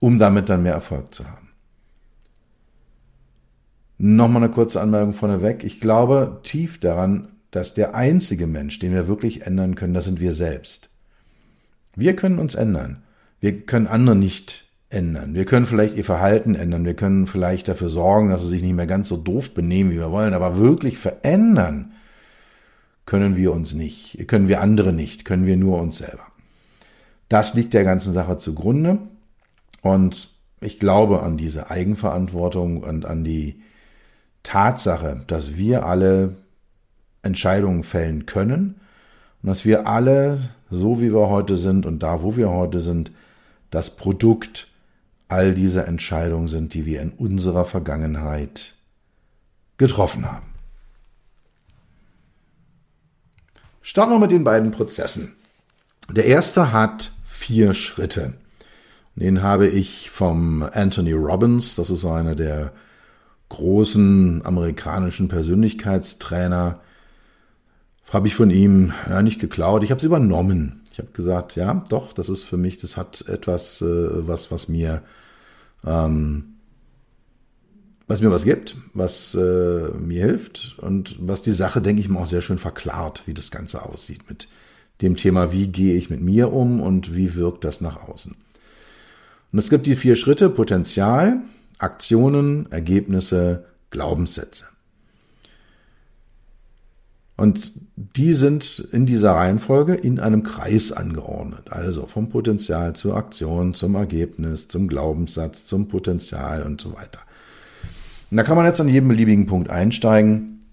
um 0.00 0.18
damit 0.18 0.48
dann 0.48 0.64
mehr 0.64 0.72
Erfolg 0.72 1.14
zu 1.14 1.24
haben. 1.24 1.47
Nochmal 3.98 4.44
eine 4.44 4.52
kurze 4.52 4.80
Anmerkung 4.80 5.12
vorneweg. 5.12 5.64
Ich 5.64 5.80
glaube 5.80 6.40
tief 6.44 6.78
daran, 6.78 7.28
dass 7.50 7.74
der 7.74 7.94
einzige 7.94 8.46
Mensch, 8.46 8.78
den 8.78 8.92
wir 8.92 9.08
wirklich 9.08 9.46
ändern 9.46 9.74
können, 9.74 9.94
das 9.94 10.04
sind 10.04 10.20
wir 10.20 10.34
selbst. 10.34 10.88
Wir 11.96 12.14
können 12.14 12.38
uns 12.38 12.54
ändern. 12.54 13.02
Wir 13.40 13.62
können 13.62 13.88
andere 13.88 14.14
nicht 14.14 14.66
ändern. 14.88 15.34
Wir 15.34 15.44
können 15.44 15.66
vielleicht 15.66 15.96
ihr 15.96 16.04
Verhalten 16.04 16.54
ändern. 16.54 16.84
Wir 16.84 16.94
können 16.94 17.26
vielleicht 17.26 17.66
dafür 17.66 17.88
sorgen, 17.88 18.30
dass 18.30 18.42
sie 18.42 18.48
sich 18.48 18.62
nicht 18.62 18.74
mehr 18.74 18.86
ganz 18.86 19.08
so 19.08 19.16
doof 19.16 19.52
benehmen, 19.52 19.90
wie 19.90 19.96
wir 19.96 20.12
wollen. 20.12 20.34
Aber 20.34 20.58
wirklich 20.58 20.96
verändern 20.96 21.92
können 23.04 23.36
wir 23.36 23.52
uns 23.52 23.74
nicht. 23.74 24.28
Können 24.28 24.48
wir 24.48 24.60
andere 24.60 24.92
nicht. 24.92 25.24
Können 25.24 25.46
wir 25.46 25.56
nur 25.56 25.80
uns 25.80 25.98
selber. 25.98 26.26
Das 27.28 27.54
liegt 27.54 27.74
der 27.74 27.84
ganzen 27.84 28.12
Sache 28.12 28.36
zugrunde. 28.36 28.98
Und 29.82 30.28
ich 30.60 30.78
glaube 30.78 31.22
an 31.22 31.36
diese 31.36 31.70
Eigenverantwortung 31.70 32.82
und 32.82 33.04
an 33.04 33.24
die 33.24 33.62
Tatsache, 34.42 35.22
dass 35.26 35.56
wir 35.56 35.84
alle 35.84 36.36
Entscheidungen 37.22 37.84
fällen 37.84 38.26
können 38.26 38.80
und 39.42 39.48
dass 39.48 39.64
wir 39.64 39.86
alle, 39.86 40.50
so 40.70 41.00
wie 41.00 41.12
wir 41.12 41.28
heute 41.28 41.56
sind 41.56 41.86
und 41.86 42.02
da, 42.02 42.22
wo 42.22 42.36
wir 42.36 42.50
heute 42.50 42.80
sind, 42.80 43.10
das 43.70 43.96
Produkt 43.96 44.68
all 45.28 45.54
dieser 45.54 45.86
Entscheidungen 45.86 46.48
sind, 46.48 46.74
die 46.74 46.86
wir 46.86 47.02
in 47.02 47.10
unserer 47.10 47.64
Vergangenheit 47.64 48.74
getroffen 49.76 50.30
haben. 50.30 50.46
Starten 53.82 54.12
wir 54.12 54.18
mit 54.18 54.32
den 54.32 54.44
beiden 54.44 54.70
Prozessen. 54.70 55.34
Der 56.10 56.24
erste 56.24 56.72
hat 56.72 57.12
vier 57.26 57.74
Schritte. 57.74 58.34
Den 59.14 59.42
habe 59.42 59.66
ich 59.66 60.10
vom 60.10 60.62
Anthony 60.62 61.12
Robbins, 61.12 61.74
das 61.74 61.90
ist 61.90 62.04
einer 62.04 62.34
der 62.34 62.72
großen 63.48 64.44
amerikanischen 64.44 65.28
Persönlichkeitstrainer, 65.28 66.80
habe 68.10 68.26
ich 68.26 68.34
von 68.34 68.50
ihm 68.50 68.92
ja, 69.08 69.22
nicht 69.22 69.38
geklaut, 69.38 69.84
ich 69.84 69.90
habe 69.90 69.98
es 69.98 70.04
übernommen. 70.04 70.80
Ich 70.92 70.98
habe 70.98 71.12
gesagt, 71.12 71.54
ja, 71.56 71.84
doch, 71.90 72.12
das 72.12 72.28
ist 72.28 72.42
für 72.42 72.56
mich, 72.56 72.78
das 72.78 72.96
hat 72.96 73.24
etwas, 73.28 73.82
äh, 73.82 74.26
was, 74.26 74.50
was 74.50 74.68
mir, 74.68 75.02
ähm, 75.86 76.54
was 78.06 78.20
mir 78.20 78.30
was 78.30 78.44
gibt, 78.44 78.76
was 78.94 79.34
äh, 79.34 79.88
mir 79.98 80.24
hilft 80.24 80.76
und 80.78 81.16
was 81.20 81.42
die 81.42 81.52
Sache, 81.52 81.80
denke 81.80 82.00
ich 82.00 82.08
mal, 82.08 82.22
auch 82.22 82.26
sehr 82.26 82.42
schön 82.42 82.58
verklart, 82.58 83.22
wie 83.26 83.34
das 83.34 83.50
Ganze 83.50 83.84
aussieht 83.84 84.28
mit 84.28 84.48
dem 85.02 85.16
Thema, 85.16 85.52
wie 85.52 85.68
gehe 85.68 85.96
ich 85.96 86.10
mit 86.10 86.20
mir 86.20 86.52
um 86.52 86.80
und 86.80 87.14
wie 87.14 87.36
wirkt 87.36 87.64
das 87.64 87.80
nach 87.80 88.08
außen. 88.08 88.34
Und 89.52 89.58
es 89.58 89.70
gibt 89.70 89.86
die 89.86 89.96
vier 89.96 90.16
Schritte, 90.16 90.50
Potenzial, 90.50 91.42
Aktionen, 91.78 92.70
Ergebnisse, 92.70 93.64
Glaubenssätze. 93.90 94.66
Und 97.36 97.72
die 97.94 98.34
sind 98.34 98.88
in 98.90 99.06
dieser 99.06 99.30
Reihenfolge 99.30 99.94
in 99.94 100.18
einem 100.18 100.42
Kreis 100.42 100.90
angeordnet. 100.90 101.70
Also 101.70 102.06
vom 102.06 102.30
Potenzial 102.30 102.96
zur 102.96 103.16
Aktion, 103.16 103.74
zum 103.74 103.94
Ergebnis, 103.94 104.66
zum 104.66 104.88
Glaubenssatz, 104.88 105.64
zum 105.64 105.86
Potenzial 105.86 106.64
und 106.64 106.80
so 106.80 106.96
weiter. 106.96 107.20
Und 108.32 108.38
da 108.38 108.42
kann 108.42 108.56
man 108.56 108.66
jetzt 108.66 108.80
an 108.80 108.88
jedem 108.88 109.08
beliebigen 109.08 109.46
Punkt 109.46 109.70
einsteigen. 109.70 110.66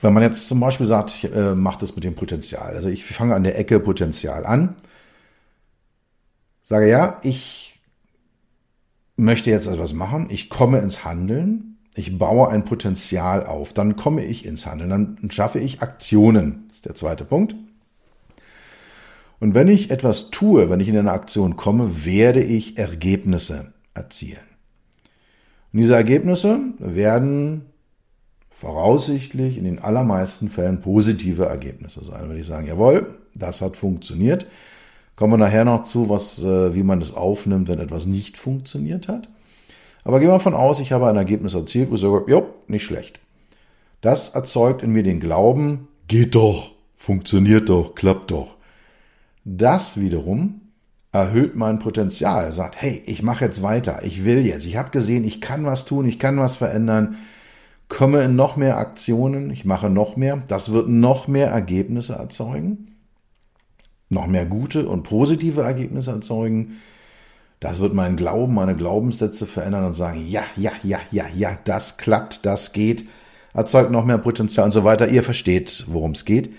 Wenn 0.00 0.14
man 0.14 0.22
jetzt 0.22 0.48
zum 0.48 0.60
Beispiel 0.60 0.86
sagt, 0.86 1.10
ich 1.10 1.24
äh, 1.30 1.54
mache 1.54 1.80
das 1.80 1.94
mit 1.94 2.04
dem 2.04 2.14
Potenzial. 2.14 2.74
Also 2.74 2.88
ich 2.88 3.04
fange 3.04 3.34
an 3.34 3.44
der 3.44 3.58
Ecke 3.58 3.78
Potenzial 3.78 4.46
an. 4.46 4.74
Sage 6.62 6.88
ja, 6.88 7.20
ich 7.22 7.61
möchte 9.16 9.50
jetzt 9.50 9.66
etwas 9.66 9.92
machen. 9.92 10.28
Ich 10.30 10.48
komme 10.48 10.78
ins 10.78 11.04
Handeln 11.04 11.72
ich 11.94 12.18
baue 12.18 12.48
ein 12.48 12.64
Potenzial 12.64 13.44
auf, 13.44 13.72
dann 13.72 13.96
komme 13.96 14.24
ich 14.24 14.46
ins 14.46 14.64
Handeln, 14.64 14.90
dann 14.90 15.30
schaffe 15.30 15.58
ich 15.58 15.82
Aktionen. 15.82 16.64
Das 16.68 16.76
ist 16.76 16.86
der 16.86 16.94
zweite 16.94 17.24
Punkt. 17.24 17.54
Und 19.40 19.54
wenn 19.54 19.68
ich 19.68 19.90
etwas 19.90 20.30
tue, 20.30 20.70
wenn 20.70 20.80
ich 20.80 20.88
in 20.88 20.96
eine 20.96 21.12
Aktion 21.12 21.56
komme, 21.56 22.04
werde 22.04 22.42
ich 22.42 22.78
Ergebnisse 22.78 23.72
erzielen. 23.92 24.38
Und 25.72 25.80
diese 25.80 25.94
Ergebnisse 25.94 26.60
werden 26.78 27.66
voraussichtlich 28.50 29.58
in 29.58 29.64
den 29.64 29.78
allermeisten 29.78 30.48
Fällen 30.48 30.80
positive 30.80 31.46
Ergebnisse 31.46 32.04
sein. 32.04 32.28
Wenn 32.28 32.38
ich 32.38 32.46
sagen, 32.46 32.66
jawohl, 32.66 33.18
das 33.34 33.60
hat 33.60 33.76
funktioniert, 33.76 34.46
kommen 35.16 35.34
wir 35.34 35.38
nachher 35.38 35.64
noch 35.64 35.82
zu, 35.82 36.08
was, 36.08 36.42
äh, 36.42 36.74
wie 36.74 36.82
man 36.82 37.00
das 37.00 37.14
aufnimmt, 37.14 37.68
wenn 37.68 37.78
etwas 37.78 38.06
nicht 38.06 38.36
funktioniert 38.36 39.08
hat. 39.08 39.28
Aber 40.04 40.18
gehen 40.18 40.28
wir 40.28 40.34
davon 40.34 40.54
aus, 40.54 40.80
ich 40.80 40.92
habe 40.92 41.08
ein 41.08 41.16
Ergebnis 41.16 41.54
erzielt, 41.54 41.90
wo 41.90 41.94
ich 41.94 42.00
sage, 42.00 42.24
jo, 42.26 42.46
nicht 42.66 42.84
schlecht. 42.84 43.20
Das 44.00 44.30
erzeugt 44.30 44.82
in 44.82 44.90
mir 44.90 45.04
den 45.04 45.20
Glauben, 45.20 45.88
geht 46.08 46.34
doch, 46.34 46.72
funktioniert 46.96 47.68
doch, 47.68 47.94
klappt 47.94 48.32
doch. 48.32 48.56
Das 49.44 50.00
wiederum 50.00 50.60
erhöht 51.12 51.54
mein 51.54 51.78
Potenzial, 51.78 52.52
sagt, 52.52 52.80
hey, 52.80 53.02
ich 53.06 53.22
mache 53.22 53.44
jetzt 53.44 53.62
weiter, 53.62 54.02
ich 54.02 54.24
will 54.24 54.46
jetzt, 54.46 54.64
ich 54.66 54.76
habe 54.76 54.90
gesehen, 54.90 55.24
ich 55.24 55.40
kann 55.40 55.66
was 55.66 55.84
tun, 55.84 56.06
ich 56.06 56.18
kann 56.18 56.38
was 56.38 56.56
verändern, 56.56 57.16
komme 57.88 58.24
in 58.24 58.34
noch 58.34 58.56
mehr 58.56 58.78
Aktionen, 58.78 59.50
ich 59.50 59.64
mache 59.64 59.90
noch 59.90 60.16
mehr, 60.16 60.42
das 60.48 60.72
wird 60.72 60.88
noch 60.88 61.28
mehr 61.28 61.50
Ergebnisse 61.50 62.14
erzeugen, 62.14 62.91
noch 64.12 64.26
mehr 64.26 64.46
gute 64.46 64.88
und 64.88 65.02
positive 65.02 65.62
Ergebnisse 65.62 66.12
erzeugen 66.12 66.78
das 67.62 67.78
wird 67.78 67.94
meinen 67.94 68.16
Glauben, 68.16 68.54
meine 68.54 68.74
Glaubenssätze 68.74 69.46
verändern 69.46 69.84
und 69.84 69.92
sagen, 69.92 70.24
ja, 70.26 70.42
ja, 70.56 70.72
ja, 70.82 70.98
ja, 71.12 71.26
ja, 71.32 71.56
das 71.62 71.96
klappt, 71.96 72.44
das 72.44 72.72
geht, 72.72 73.04
erzeugt 73.54 73.92
noch 73.92 74.04
mehr 74.04 74.18
Potenzial 74.18 74.66
und 74.66 74.72
so 74.72 74.82
weiter. 74.82 75.08
Ihr 75.08 75.22
versteht, 75.22 75.84
worum 75.86 76.10
es 76.10 76.24
geht. 76.24 76.52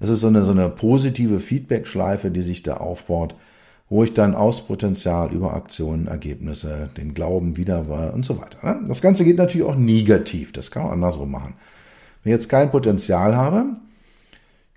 Es 0.00 0.08
ist 0.08 0.20
so 0.20 0.28
eine, 0.28 0.44
so 0.44 0.52
eine 0.52 0.70
positive 0.70 1.40
Feedback-Schleife, 1.40 2.30
die 2.30 2.40
sich 2.40 2.62
da 2.62 2.78
aufbaut, 2.78 3.34
wo 3.90 4.02
ich 4.02 4.14
dann 4.14 4.34
aus 4.34 4.66
Potenzial 4.66 5.30
über 5.30 5.52
Aktionen, 5.52 6.06
Ergebnisse, 6.06 6.88
den 6.96 7.12
Glauben 7.12 7.58
wieder 7.58 7.90
war 7.90 8.14
und 8.14 8.24
so 8.24 8.40
weiter. 8.40 8.56
Ne? 8.62 8.88
Das 8.88 9.02
Ganze 9.02 9.26
geht 9.26 9.36
natürlich 9.36 9.66
auch 9.66 9.76
negativ. 9.76 10.52
Das 10.52 10.70
kann 10.70 10.84
man 10.84 10.92
andersrum 10.92 11.30
machen. 11.30 11.52
Wenn 12.22 12.32
ich 12.32 12.36
jetzt 12.36 12.48
kein 12.48 12.70
Potenzial 12.70 13.36
habe, 13.36 13.76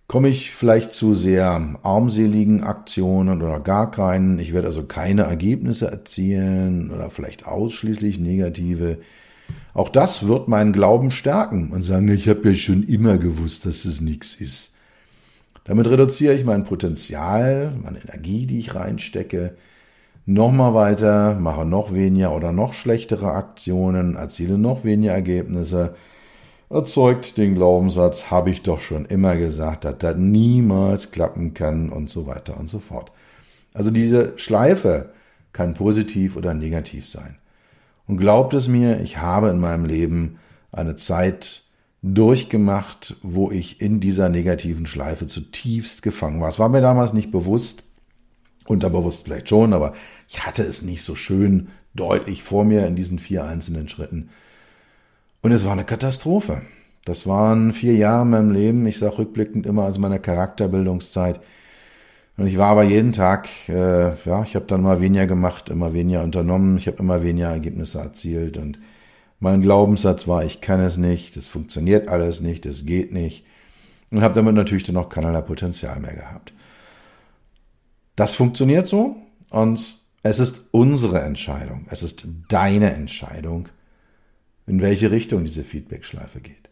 komme 0.09 0.29
ich 0.29 0.49
vielleicht 0.49 0.91
zu 0.91 1.13
sehr 1.13 1.77
armseligen 1.83 2.63
Aktionen 2.63 3.43
oder 3.43 3.59
gar 3.59 3.91
keinen. 3.91 4.39
Ich 4.39 4.53
werde 4.53 4.67
also 4.67 4.83
keine 4.83 5.21
Ergebnisse 5.21 5.85
erzielen 5.85 6.89
oder 6.91 7.11
vielleicht 7.11 7.45
ausschließlich 7.45 8.19
negative. 8.19 8.97
Auch 9.75 9.87
das 9.87 10.27
wird 10.27 10.47
meinen 10.47 10.73
Glauben 10.73 11.11
stärken 11.11 11.69
und 11.71 11.83
sagen, 11.83 12.09
ich 12.09 12.27
habe 12.27 12.49
ja 12.49 12.55
schon 12.55 12.83
immer 12.83 13.19
gewusst, 13.19 13.67
dass 13.67 13.85
es 13.85 14.01
nichts 14.01 14.33
ist. 14.33 14.73
Damit 15.63 15.87
reduziere 15.87 16.33
ich 16.33 16.43
mein 16.43 16.63
Potenzial, 16.63 17.71
meine 17.79 18.01
Energie, 18.01 18.47
die 18.47 18.57
ich 18.57 18.73
reinstecke, 18.73 19.57
nochmal 20.25 20.73
weiter, 20.73 21.35
mache 21.39 21.65
noch 21.65 21.93
weniger 21.93 22.35
oder 22.35 22.51
noch 22.51 22.73
schlechtere 22.73 23.33
Aktionen, 23.33 24.15
erziele 24.15 24.57
noch 24.57 24.83
weniger 24.83 25.13
Ergebnisse 25.13 25.93
erzeugt 26.69 27.37
den 27.37 27.55
Glaubenssatz, 27.55 28.29
habe 28.29 28.51
ich 28.51 28.61
doch 28.61 28.79
schon 28.79 29.05
immer 29.05 29.35
gesagt, 29.35 29.85
dass 29.85 29.97
das 29.97 30.17
niemals 30.17 31.11
klappen 31.11 31.53
kann 31.53 31.89
und 31.89 32.09
so 32.09 32.27
weiter 32.27 32.57
und 32.57 32.69
so 32.69 32.79
fort. 32.79 33.11
Also 33.73 33.91
diese 33.91 34.37
Schleife 34.37 35.11
kann 35.53 35.73
positiv 35.73 36.35
oder 36.35 36.53
negativ 36.53 37.07
sein. 37.07 37.37
Und 38.07 38.17
glaubt 38.17 38.53
es 38.53 38.67
mir, 38.67 39.01
ich 39.01 39.17
habe 39.17 39.49
in 39.49 39.59
meinem 39.59 39.85
Leben 39.85 40.39
eine 40.71 40.95
Zeit 40.95 41.63
durchgemacht, 42.01 43.15
wo 43.23 43.51
ich 43.51 43.81
in 43.81 43.99
dieser 43.99 44.29
negativen 44.29 44.85
Schleife 44.85 45.27
zutiefst 45.27 46.01
gefangen 46.01 46.39
war. 46.39 46.49
Es 46.49 46.59
war 46.59 46.69
mir 46.69 46.81
damals 46.81 47.13
nicht 47.13 47.31
bewusst, 47.31 47.83
unterbewusst 48.65 49.25
vielleicht 49.25 49.49
schon, 49.49 49.73
aber 49.73 49.93
ich 50.27 50.45
hatte 50.45 50.63
es 50.63 50.81
nicht 50.81 51.03
so 51.03 51.15
schön 51.15 51.69
deutlich 51.93 52.43
vor 52.43 52.63
mir 52.63 52.87
in 52.87 52.95
diesen 52.95 53.19
vier 53.19 53.43
einzelnen 53.43 53.89
Schritten. 53.89 54.29
Und 55.41 55.51
es 55.51 55.65
war 55.65 55.73
eine 55.73 55.85
Katastrophe. 55.85 56.61
Das 57.05 57.25
waren 57.25 57.73
vier 57.73 57.95
Jahre 57.95 58.23
in 58.23 58.29
meinem 58.29 58.51
Leben. 58.51 58.85
Ich 58.87 58.99
sage 58.99 59.19
rückblickend 59.19 59.65
immer 59.65 59.85
als 59.85 59.97
meine 59.97 60.19
Charakterbildungszeit. 60.19 61.39
Und 62.39 62.47
ich 62.47 62.57
war 62.57 62.69
aber 62.69 62.83
jeden 62.83 63.11
Tag, 63.11 63.49
äh, 63.67 64.15
ja, 64.23 64.43
ich 64.43 64.55
habe 64.55 64.65
dann 64.65 64.79
immer 64.79 65.01
weniger 65.01 65.27
gemacht, 65.27 65.69
immer 65.69 65.93
weniger 65.93 66.23
unternommen, 66.23 66.77
ich 66.77 66.87
habe 66.87 66.99
immer 66.99 67.21
weniger 67.21 67.49
Ergebnisse 67.49 67.99
erzielt 67.99 68.57
und 68.57 68.79
mein 69.41 69.61
Glaubenssatz 69.61 70.25
war, 70.25 70.45
ich 70.45 70.61
kann 70.61 70.79
es 70.79 70.95
nicht, 70.95 71.35
das 71.35 71.49
funktioniert 71.49 72.07
alles 72.07 72.39
nicht, 72.39 72.65
das 72.65 72.85
geht 72.85 73.11
nicht 73.11 73.45
und 74.09 74.21
habe 74.21 74.35
damit 74.35 74.55
natürlich 74.55 74.83
dann 74.83 74.95
auch 74.95 75.09
keinerlei 75.09 75.41
Potenzial 75.41 75.99
mehr 75.99 76.13
gehabt. 76.13 76.53
Das 78.15 78.35
funktioniert 78.35 78.87
so 78.87 79.17
und 79.49 79.97
es 80.23 80.39
ist 80.39 80.69
unsere 80.71 81.19
Entscheidung, 81.19 81.87
es 81.89 82.03
ist 82.03 82.25
deine 82.47 82.93
Entscheidung, 82.93 83.67
in 84.69 84.81
welche 84.81 85.09
Richtung 85.09 85.43
diese 85.43 85.63
Feedback-Schleife 85.63 86.41
geht. 86.41 86.69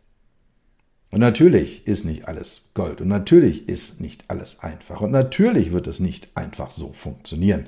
Und 1.09 1.19
natürlich 1.19 1.87
ist 1.87 2.05
nicht 2.05 2.27
alles 2.27 2.69
Gold 2.75 3.01
und 3.01 3.07
natürlich 3.07 3.67
ist 3.67 4.01
nicht 4.01 4.25
alles 4.27 4.59
einfach 4.59 5.01
und 5.01 5.11
natürlich 5.11 5.71
wird 5.71 5.87
es 5.87 5.99
nicht 5.99 6.29
einfach 6.35 6.69
so 6.69 6.93
funktionieren. 6.93 7.65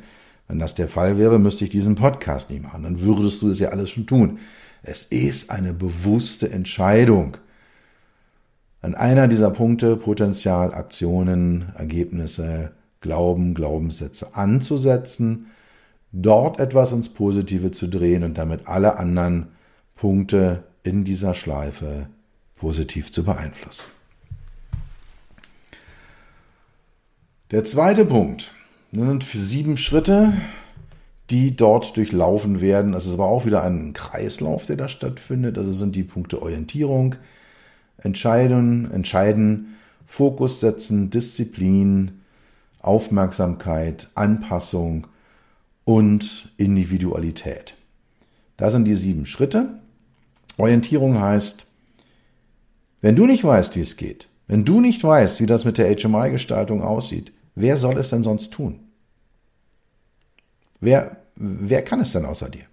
Wenn 0.47 0.59
das 0.59 0.75
der 0.75 0.87
Fall 0.87 1.17
wäre, 1.17 1.39
müsste 1.39 1.63
ich 1.63 1.71
diesen 1.71 1.95
Podcast 1.95 2.51
nicht 2.51 2.61
machen, 2.61 2.83
dann 2.83 3.01
würdest 3.01 3.41
du 3.41 3.49
es 3.49 3.59
ja 3.59 3.69
alles 3.69 3.89
schon 3.89 4.05
tun. 4.05 4.37
Es 4.83 5.05
ist 5.05 5.49
eine 5.49 5.73
bewusste 5.73 6.51
Entscheidung. 6.51 7.37
An 8.81 8.93
einer 8.93 9.27
dieser 9.27 9.49
Punkte 9.49 9.95
Potenzial, 9.95 10.75
Aktionen, 10.75 11.71
Ergebnisse, 11.75 12.71
Glauben, 13.01 13.55
Glaubenssätze 13.55 14.35
anzusetzen, 14.35 15.47
dort 16.11 16.59
etwas 16.59 16.91
ins 16.91 17.09
Positive 17.09 17.71
zu 17.71 17.87
drehen 17.87 18.23
und 18.23 18.37
damit 18.37 18.67
alle 18.67 18.99
anderen 18.99 19.47
Punkte 19.99 20.63
in 20.83 21.03
dieser 21.03 21.33
Schleife 21.33 22.07
positiv 22.55 23.11
zu 23.11 23.25
beeinflussen. 23.25 23.83
Der 27.51 27.65
zweite 27.65 28.05
Punkt 28.05 28.53
sind 28.93 29.23
sieben 29.25 29.75
Schritte, 29.75 30.31
die 31.29 31.53
dort 31.53 31.97
durchlaufen 31.97 32.61
werden. 32.61 32.93
Es 32.93 33.07
ist 33.07 33.15
aber 33.15 33.25
auch 33.25 33.45
wieder 33.45 33.61
ein 33.61 33.91
Kreislauf, 33.91 34.65
der 34.65 34.77
da 34.77 34.87
stattfindet. 34.87 35.57
Also 35.57 35.73
sind 35.73 35.97
die 35.97 36.03
Punkte 36.03 36.41
Orientierung, 36.41 37.15
entscheiden, 37.97 38.89
entscheiden, 38.91 39.75
Fokus 40.07 40.61
setzen, 40.61 41.09
Disziplin, 41.09 42.21
Aufmerksamkeit, 42.79 44.11
Anpassung 44.15 45.07
und 45.83 46.53
Individualität. 46.55 47.75
Das 48.55 48.71
sind 48.71 48.85
die 48.85 48.95
sieben 48.95 49.25
Schritte. 49.25 49.79
Orientierung 50.59 51.19
heißt, 51.19 51.65
wenn 53.01 53.15
du 53.15 53.25
nicht 53.25 53.43
weißt, 53.43 53.75
wie 53.75 53.81
es 53.81 53.97
geht, 53.97 54.27
wenn 54.47 54.65
du 54.65 54.81
nicht 54.81 55.03
weißt, 55.03 55.39
wie 55.39 55.45
das 55.45 55.63
mit 55.63 55.77
der 55.77 55.95
HMI-Gestaltung 55.95 56.81
aussieht, 56.83 57.31
wer 57.55 57.77
soll 57.77 57.97
es 57.97 58.09
denn 58.09 58.23
sonst 58.23 58.51
tun? 58.51 58.79
Wer, 60.81 61.17
wer 61.35 61.81
kann 61.83 62.01
es 62.01 62.11
denn 62.11 62.25
außer 62.25 62.49
dir? 62.49 62.65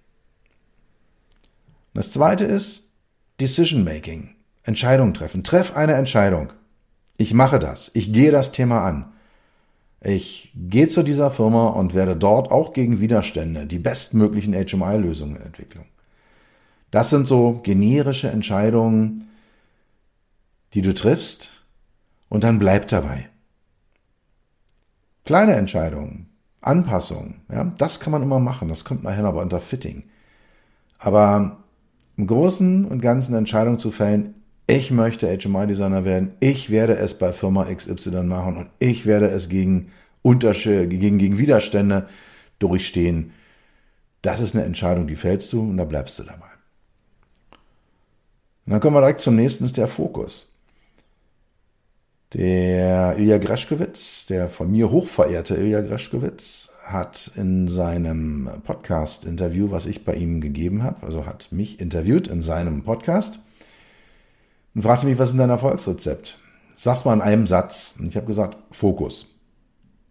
Das 1.95 2.11
zweite 2.11 2.45
ist 2.45 2.95
Decision 3.41 3.85
Making. 3.85 4.35
Entscheidung 4.65 5.15
treffen. 5.15 5.45
Treff 5.45 5.77
eine 5.77 5.95
Entscheidung. 5.95 6.53
Ich 7.17 7.35
mache 7.35 7.59
das. 7.59 7.91
Ich 7.95 8.13
gehe 8.13 8.31
das 8.31 8.53
Thema 8.53 8.85
an. 8.85 9.13
Ich 10.03 10.53
gehe 10.55 10.89
zu 10.89 11.03
dieser 11.03 11.31
Firma 11.31 11.69
und 11.69 11.95
werde 11.95 12.17
dort 12.17 12.51
auch 12.51 12.73
gegen 12.73 13.01
Widerstände 13.01 13.67
die 13.67 13.79
bestmöglichen 13.79 14.55
HMI-Lösungen 14.55 15.41
entwickeln. 15.41 15.87
Das 16.97 17.11
sind 17.11 17.27
so 17.27 17.61
generische 17.63 18.31
Entscheidungen, 18.31 19.29
die 20.73 20.81
du 20.81 20.95
triffst 20.95 21.63
und 22.31 22.43
dann 22.43 22.59
bleib 22.59 22.89
dabei. 22.89 23.29
Kleine 25.27 25.57
Entscheidungen, 25.57 26.31
Anpassungen, 26.63 27.43
ja, 27.53 27.71
das 27.77 28.01
kann 28.01 28.13
man 28.13 28.23
immer 28.23 28.39
machen, 28.39 28.71
das 28.71 28.87
kommt 28.87 29.05
nachher 29.05 29.27
aber 29.27 29.43
unter 29.43 29.61
Fitting. 29.61 30.05
Aber 30.99 31.59
im 32.17 32.27
Großen 32.29 32.87
und 32.87 33.03
Ganzen 33.03 33.35
Entscheidungen 33.35 33.79
zu 33.79 33.91
fällen, 33.91 34.33
ich 34.67 34.91
möchte 34.91 35.27
HMI-Designer 35.27 36.07
werden, 36.07 36.33
ich 36.41 36.71
werde 36.71 36.97
es 36.97 37.19
bei 37.19 37.35
Firma 37.35 37.67
XY 37.67 38.23
machen 38.23 38.57
und 38.57 38.71
ich 38.79 39.05
werde 39.05 39.27
es 39.27 39.51
gegen, 39.51 39.93
Unterschiede, 40.23 40.89
gegen, 40.89 41.19
gegen 41.19 41.37
Widerstände 41.37 42.09
durchstehen. 42.59 43.35
Das 44.23 44.41
ist 44.41 44.55
eine 44.55 44.65
Entscheidung, 44.65 45.07
die 45.07 45.17
fällst 45.17 45.53
du 45.53 45.61
und 45.61 45.77
da 45.77 45.85
bleibst 45.85 46.19
du 46.19 46.23
dabei. 46.23 46.46
Und 48.67 48.73
dann 48.73 48.81
kommen 48.81 48.97
wir 48.97 49.01
direkt 49.01 49.21
zum 49.21 49.37
nächsten, 49.37 49.65
ist 49.65 49.77
der 49.77 49.87
Fokus. 49.87 50.49
Der 52.35 53.17
Ilja 53.17 53.39
Greschkowitz, 53.39 54.27
der 54.27 54.49
von 54.49 54.71
mir 54.71 54.91
hochverehrte 54.91 55.55
Ilja 55.55 55.81
Greschkowitz, 55.83 56.71
hat 56.85 57.31
in 57.37 57.69
seinem 57.69 58.51
Podcast-Interview, 58.65 59.71
was 59.71 59.87
ich 59.87 60.05
bei 60.05 60.15
ihm 60.15 60.41
gegeben 60.41 60.83
habe, 60.83 61.07
also 61.07 61.27
hat 61.27 61.53
mich 61.53 61.81
interviewt 61.81 62.27
in 62.27 62.43
seinem 62.43 62.83
Podcast, 62.83 63.39
und 64.75 64.83
fragte 64.83 65.07
mich, 65.07 65.19
was 65.19 65.31
ist 65.31 65.39
dein 65.39 65.49
Erfolgsrezept? 65.51 66.39
Sag's 66.77 67.05
mal 67.05 67.15
in 67.15 67.23
einem 67.23 67.47
Satz. 67.47 67.95
Und 67.99 68.09
ich 68.09 68.17
habe 68.17 68.27
gesagt, 68.27 68.59
Fokus. 68.71 69.37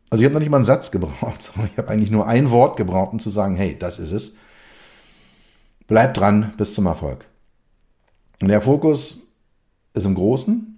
Also 0.10 0.22
ich 0.22 0.26
habe 0.26 0.34
noch 0.34 0.40
nicht 0.40 0.50
mal 0.50 0.58
einen 0.58 0.66
Satz 0.66 0.92
gebraucht, 0.92 1.42
sondern 1.54 1.70
ich 1.72 1.78
habe 1.78 1.90
eigentlich 1.90 2.10
nur 2.10 2.26
ein 2.26 2.50
Wort 2.50 2.78
gebraucht, 2.78 3.12
um 3.14 3.20
zu 3.20 3.30
sagen, 3.30 3.56
hey, 3.58 3.78
das 3.78 4.00
ist 4.00 4.12
es. 4.12 4.38
Bleib 5.88 6.14
dran 6.14 6.54
bis 6.58 6.74
zum 6.74 6.88
Erfolg. 6.88 7.28
Und 8.42 8.50
der 8.50 8.62
Fokus 8.62 9.22
ist 9.94 10.06
im 10.06 10.16
Großen. 10.16 10.72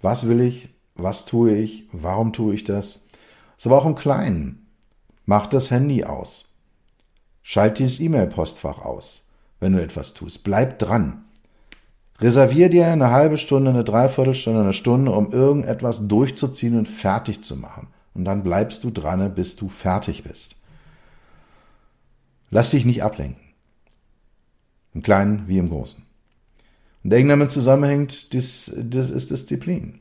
Was 0.00 0.28
will 0.28 0.40
ich? 0.40 0.68
Was 0.94 1.24
tue 1.24 1.56
ich? 1.56 1.88
Warum 1.92 2.32
tue 2.32 2.54
ich 2.54 2.64
das? 2.64 3.06
Ist 3.56 3.66
aber 3.66 3.78
auch 3.78 3.86
im 3.86 3.94
Kleinen. 3.94 4.66
Mach 5.26 5.46
das 5.46 5.70
Handy 5.70 6.04
aus. 6.04 6.54
Schalt 7.42 7.78
dieses 7.78 8.00
E-Mail-Postfach 8.00 8.78
aus, 8.78 9.28
wenn 9.60 9.72
du 9.72 9.82
etwas 9.82 10.14
tust. 10.14 10.44
Bleib 10.44 10.78
dran. 10.78 11.24
Reservier 12.20 12.68
dir 12.68 12.88
eine 12.88 13.10
halbe 13.10 13.38
Stunde, 13.38 13.70
eine 13.70 13.84
Dreiviertelstunde, 13.84 14.60
eine 14.60 14.72
Stunde, 14.72 15.12
um 15.12 15.32
irgendetwas 15.32 16.08
durchzuziehen 16.08 16.76
und 16.76 16.88
fertig 16.88 17.42
zu 17.44 17.56
machen. 17.56 17.88
Und 18.14 18.24
dann 18.24 18.42
bleibst 18.42 18.82
du 18.82 18.90
dran, 18.90 19.34
bis 19.34 19.54
du 19.54 19.68
fertig 19.68 20.24
bist. 20.24 20.56
Lass 22.50 22.70
dich 22.70 22.84
nicht 22.84 23.04
ablenken. 23.04 23.42
Im 24.94 25.02
Kleinen 25.02 25.46
wie 25.46 25.58
im 25.58 25.68
Großen. 25.68 26.07
Und 27.04 27.12
eng 27.12 27.28
damit 27.28 27.50
zusammenhängt, 27.50 28.34
das, 28.34 28.72
das 28.76 29.10
ist 29.10 29.30
Disziplin. 29.30 30.00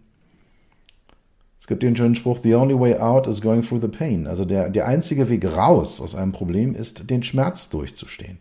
Es 1.59 1.67
gibt 1.67 1.83
den 1.83 1.95
schönen 1.95 2.15
Spruch, 2.15 2.39
the 2.39 2.55
only 2.55 2.79
way 2.79 2.95
out 2.95 3.27
is 3.27 3.41
going 3.41 3.61
through 3.61 3.81
the 3.81 3.89
pain. 3.89 4.25
Also 4.25 4.45
der, 4.45 4.69
der 4.69 4.87
einzige 4.87 5.27
Weg 5.29 5.45
raus 5.45 5.99
aus 5.99 6.15
einem 6.15 6.31
Problem 6.31 6.73
ist, 6.73 7.09
den 7.09 7.23
Schmerz 7.23 7.69
durchzustehen. 7.69 8.39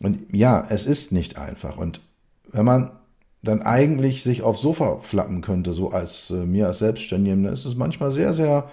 Und 0.00 0.20
ja, 0.32 0.66
es 0.68 0.86
ist 0.86 1.12
nicht 1.12 1.38
einfach. 1.38 1.76
Und 1.76 2.00
wenn 2.50 2.64
man 2.64 2.92
dann 3.42 3.62
eigentlich 3.62 4.22
sich 4.22 4.42
aufs 4.42 4.62
Sofa 4.62 5.00
flappen 5.02 5.42
könnte, 5.42 5.74
so 5.74 5.90
als 5.90 6.30
äh, 6.30 6.46
mir 6.46 6.66
als 6.66 6.78
Selbstständigem, 6.78 7.44
dann 7.44 7.52
ist 7.52 7.66
es 7.66 7.76
manchmal 7.76 8.10
sehr, 8.10 8.32
sehr 8.32 8.70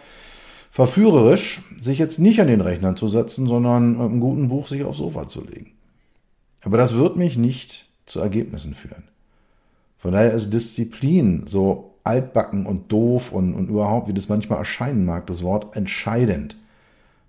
verführerisch, 0.71 1.61
sich 1.77 1.99
jetzt 1.99 2.19
nicht 2.19 2.39
an 2.39 2.47
den 2.47 2.61
Rechner 2.61 2.95
zu 2.95 3.09
setzen, 3.09 3.47
sondern 3.47 3.91
mit 3.91 4.01
einem 4.01 4.19
guten 4.21 4.47
Buch 4.47 4.69
sich 4.69 4.83
aufs 4.83 4.99
Sofa 4.99 5.27
zu 5.27 5.43
legen. 5.43 5.73
Aber 6.61 6.77
das 6.77 6.93
wird 6.93 7.17
mich 7.17 7.37
nicht 7.37 7.90
zu 8.11 8.19
Ergebnissen 8.19 8.75
führen. 8.75 9.03
Von 9.97 10.11
daher 10.13 10.33
ist 10.33 10.53
Disziplin 10.53 11.45
so 11.47 11.95
altbacken 12.03 12.65
und 12.65 12.91
doof 12.91 13.31
und, 13.31 13.53
und 13.53 13.69
überhaupt, 13.69 14.07
wie 14.07 14.13
das 14.13 14.29
manchmal 14.29 14.59
erscheinen 14.59 15.05
mag, 15.05 15.27
das 15.27 15.43
Wort 15.43 15.75
entscheidend. 15.75 16.57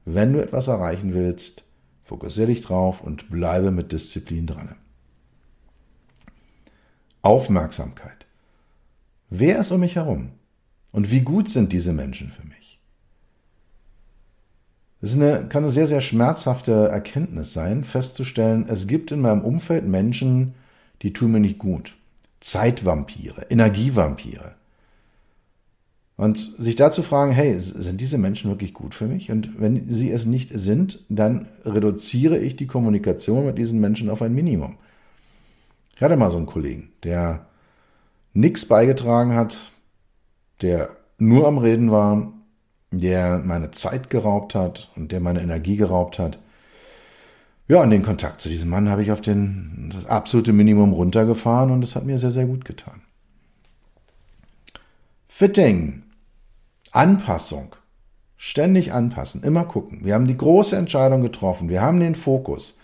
Wenn 0.04 0.32
du 0.32 0.42
etwas 0.42 0.68
erreichen 0.68 1.14
willst, 1.14 1.64
fokussiere 2.04 2.48
dich 2.48 2.62
drauf 2.62 3.02
und 3.02 3.30
bleibe 3.30 3.70
mit 3.70 3.92
Disziplin 3.92 4.46
dran. 4.46 4.74
Aufmerksamkeit. 7.20 8.26
Wer 9.30 9.60
ist 9.60 9.70
um 9.70 9.80
mich 9.80 9.96
herum? 9.96 10.30
Und 10.92 11.10
wie 11.10 11.20
gut 11.20 11.48
sind 11.48 11.72
diese 11.72 11.92
Menschen 11.92 12.30
für 12.30 12.46
mich? 12.46 12.80
Es 15.00 15.14
eine, 15.14 15.46
kann 15.48 15.64
eine 15.64 15.72
sehr, 15.72 15.86
sehr 15.86 16.00
schmerzhafte 16.00 16.88
Erkenntnis 16.88 17.52
sein, 17.52 17.84
festzustellen, 17.84 18.66
es 18.68 18.86
gibt 18.86 19.10
in 19.10 19.20
meinem 19.20 19.42
Umfeld 19.42 19.86
Menschen, 19.86 20.54
die 21.02 21.12
tun 21.12 21.32
mir 21.32 21.40
nicht 21.40 21.58
gut. 21.58 21.96
Zeitvampire, 22.40 23.46
Energievampire. 23.50 24.54
Und 26.16 26.38
sich 26.38 26.76
da 26.76 26.92
zu 26.92 27.02
fragen, 27.02 27.32
hey, 27.32 27.58
sind 27.58 28.00
diese 28.00 28.18
Menschen 28.18 28.50
wirklich 28.50 28.74
gut 28.74 28.94
für 28.94 29.06
mich? 29.06 29.30
Und 29.30 29.60
wenn 29.60 29.90
sie 29.90 30.10
es 30.10 30.26
nicht 30.26 30.50
sind, 30.52 31.04
dann 31.08 31.48
reduziere 31.64 32.38
ich 32.38 32.54
die 32.54 32.66
Kommunikation 32.66 33.46
mit 33.46 33.58
diesen 33.58 33.80
Menschen 33.80 34.10
auf 34.10 34.22
ein 34.22 34.34
Minimum. 34.34 34.76
Ich 35.96 36.02
hatte 36.02 36.16
mal 36.16 36.30
so 36.30 36.36
einen 36.36 36.46
Kollegen, 36.46 36.90
der 37.02 37.46
nichts 38.34 38.66
beigetragen 38.66 39.34
hat, 39.34 39.58
der 40.60 40.90
nur 41.18 41.46
am 41.46 41.58
Reden 41.58 41.90
war, 41.90 42.32
der 42.90 43.38
meine 43.38 43.70
Zeit 43.70 44.10
geraubt 44.10 44.54
hat 44.54 44.90
und 44.96 45.12
der 45.12 45.20
meine 45.20 45.40
Energie 45.40 45.76
geraubt 45.76 46.18
hat. 46.18 46.38
Ja, 47.72 47.80
und 47.80 47.88
den 47.88 48.02
Kontakt 48.02 48.42
zu 48.42 48.50
diesem 48.50 48.68
Mann 48.68 48.90
habe 48.90 49.02
ich 49.02 49.12
auf 49.12 49.22
den, 49.22 49.90
das 49.94 50.04
absolute 50.04 50.52
Minimum 50.52 50.92
runtergefahren 50.92 51.70
und 51.70 51.82
es 51.82 51.96
hat 51.96 52.04
mir 52.04 52.18
sehr, 52.18 52.30
sehr 52.30 52.44
gut 52.44 52.66
getan. 52.66 53.00
Fitting, 55.26 56.02
Anpassung, 56.90 57.74
ständig 58.36 58.92
anpassen, 58.92 59.42
immer 59.42 59.64
gucken. 59.64 60.04
Wir 60.04 60.12
haben 60.12 60.26
die 60.26 60.36
große 60.36 60.76
Entscheidung 60.76 61.22
getroffen, 61.22 61.70
wir 61.70 61.80
haben 61.80 61.98
den 61.98 62.14
Fokus. 62.14 62.78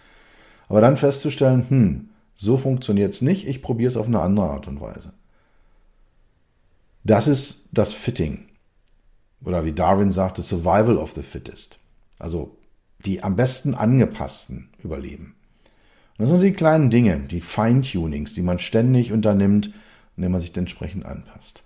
Aber 0.71 0.81
dann 0.81 0.97
festzustellen, 0.97 1.67
hm, 1.69 2.09
so 2.35 2.57
funktioniert 2.57 3.13
es 3.13 3.21
nicht, 3.21 3.47
ich 3.47 3.61
probiere 3.61 3.89
es 3.89 3.97
auf 3.99 4.07
eine 4.07 4.21
andere 4.21 4.49
Art 4.49 4.69
und 4.69 4.81
Weise. 4.81 5.13
Das 7.05 7.29
ist 7.29 7.69
das 7.73 7.93
Fitting. 7.93 8.47
Oder 9.45 9.67
wie 9.67 9.73
Darwin 9.73 10.13
sagte, 10.13 10.41
Survival 10.41 10.97
of 10.97 11.13
the 11.13 11.23
Fittest. 11.23 11.79
Also 12.19 12.57
die 13.05 13.23
am 13.23 13.37
besten 13.37 13.75
angepassten 13.75 14.71
überleben. 14.83 15.35
Und 16.17 16.25
das 16.25 16.31
sind 16.31 16.43
die 16.43 16.53
kleinen 16.53 16.91
Dinge, 16.91 17.21
die 17.21 17.41
Feintunings, 17.41 18.35
die 18.35 18.43
man 18.43 18.59
ständig 18.59 19.13
unternimmt, 19.13 19.73
indem 20.17 20.33
man 20.33 20.41
sich 20.41 20.57
entsprechend 20.57 21.07
anpasst. 21.07 21.63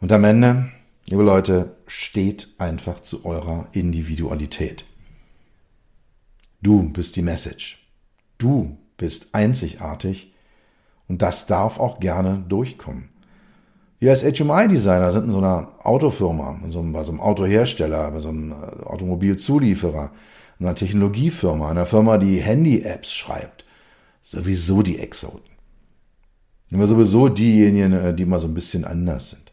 Und 0.00 0.12
am 0.12 0.24
Ende, 0.24 0.68
liebe 1.06 1.24
Leute, 1.24 1.76
steht 1.86 2.48
einfach 2.58 3.00
zu 3.00 3.24
eurer 3.24 3.68
Individualität. 3.72 4.84
Du 6.62 6.88
bist 6.90 7.16
die 7.16 7.22
Message. 7.22 7.86
Du 8.38 8.78
bist 8.96 9.34
einzigartig 9.34 10.32
und 11.08 11.22
das 11.22 11.46
darf 11.46 11.80
auch 11.80 12.00
gerne 12.00 12.44
durchkommen. 12.48 13.08
Wir 13.98 14.10
als 14.10 14.22
HMI-Designer 14.22 15.10
sind 15.10 15.24
in 15.26 15.32
so 15.32 15.38
einer 15.38 15.72
Autofirma, 15.82 16.60
in 16.62 16.70
so 16.70 16.80
einem, 16.80 16.92
bei 16.92 17.02
so 17.04 17.12
einem 17.12 17.20
Autohersteller, 17.20 18.10
bei 18.10 18.20
so 18.20 18.28
einem 18.28 18.52
äh, 18.52 18.84
Automobilzulieferer, 18.84 20.10
in 20.58 20.66
einer 20.66 20.74
Technologiefirma, 20.74 21.70
einer 21.70 21.86
Firma, 21.86 22.18
die 22.18 22.40
Handy-Apps 22.40 23.12
schreibt. 23.12 23.64
Sowieso 24.22 24.82
die 24.82 24.98
Exoten. 24.98 25.56
Immer 26.70 26.86
sowieso 26.86 27.28
diejenigen, 27.28 27.92
äh, 27.92 28.14
die 28.14 28.26
mal 28.26 28.38
so 28.38 28.48
ein 28.48 28.54
bisschen 28.54 28.84
anders 28.84 29.30
sind. 29.30 29.52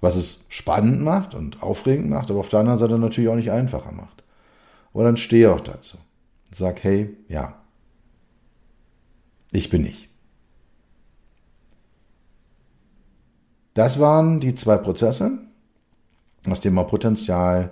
Was 0.00 0.16
es 0.16 0.46
spannend 0.48 1.02
macht 1.02 1.34
und 1.34 1.62
aufregend 1.62 2.08
macht, 2.08 2.30
aber 2.30 2.40
auf 2.40 2.48
der 2.48 2.60
anderen 2.60 2.78
Seite 2.78 2.98
natürlich 2.98 3.28
auch 3.28 3.36
nicht 3.36 3.50
einfacher 3.50 3.92
macht. 3.92 4.22
Aber 4.92 5.04
dann 5.04 5.16
stehe 5.16 5.52
auch 5.52 5.60
dazu. 5.60 5.98
Sag, 6.54 6.84
hey, 6.84 7.16
ja, 7.28 7.56
ich 9.52 9.70
bin 9.70 9.84
ich. 9.84 10.08
Das 13.74 13.98
waren 13.98 14.38
die 14.38 14.54
zwei 14.54 14.76
Prozesse, 14.76 15.38
das 16.44 16.60
Thema 16.60 16.84
Potenzial, 16.84 17.70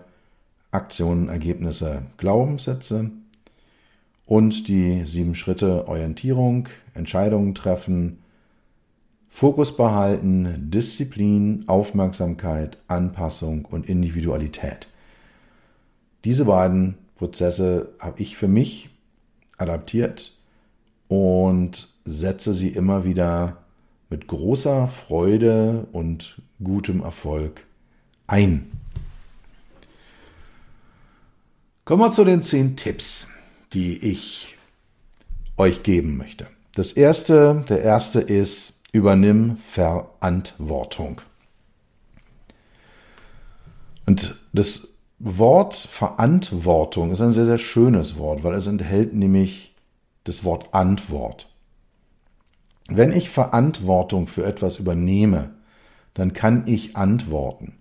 Aktionen, 0.73 1.29
Ergebnisse, 1.29 2.03
Glaubenssätze 2.17 3.11
und 4.27 4.67
die 4.67 5.05
sieben 5.07 5.37
Schritte 5.37 5.87
Orientierung, 5.87 6.69
Entscheidungen 6.95 7.55
treffen, 7.55 8.19
Fokus 9.31 9.77
behalten, 9.77 10.71
Disziplin, 10.71 11.65
Aufmerksamkeit, 11.69 12.79
Anpassung 12.89 13.65
und 13.65 13.89
Individualität. 13.89 14.89
Diese 16.25 16.47
beiden 16.47 16.99
Prozesse 17.17 17.91
habe 18.01 18.21
ich 18.21 18.37
für 18.37 18.49
mich 18.49 18.91
adaptiert 19.57 20.37
und 21.07 21.89
setze 22.05 22.53
sie 22.55 22.69
immer 22.69 23.05
wieder 23.05 23.62
mit 24.13 24.27
großer 24.27 24.89
Freude 24.89 25.87
und 25.91 26.43
gutem 26.63 27.01
Erfolg 27.01 27.65
ein. 28.27 28.71
Kommen 31.87 32.03
wir 32.03 32.11
zu 32.11 32.23
den 32.27 32.43
zehn 32.43 32.77
Tipps, 32.77 33.29
die 33.73 33.97
ich 34.05 34.55
euch 35.57 35.83
geben 35.83 36.19
möchte. 36.19 36.47
Das 36.75 36.93
erste, 36.93 37.65
der 37.71 37.81
erste 37.81 38.21
ist, 38.21 38.83
übernimm 38.93 39.57
Verantwortung. 39.57 41.23
Und 44.05 44.39
das 44.53 44.89
Wort 45.21 45.75
Verantwortung 45.75 47.13
ist 47.13 47.23
ein 47.23 47.33
sehr, 47.33 47.47
sehr 47.47 47.57
schönes 47.57 48.19
Wort, 48.19 48.45
weil 48.45 48.57
es 48.57 48.67
enthält 48.67 49.15
nämlich 49.15 49.75
das 50.25 50.45
Wort 50.45 50.75
Antwort. 50.75 51.49
Wenn 52.89 53.13
ich 53.13 53.31
Verantwortung 53.31 54.27
für 54.27 54.45
etwas 54.45 54.79
übernehme, 54.79 55.51
dann 56.15 56.33
kann 56.33 56.65
ich 56.67 56.97
antworten. 56.97 57.75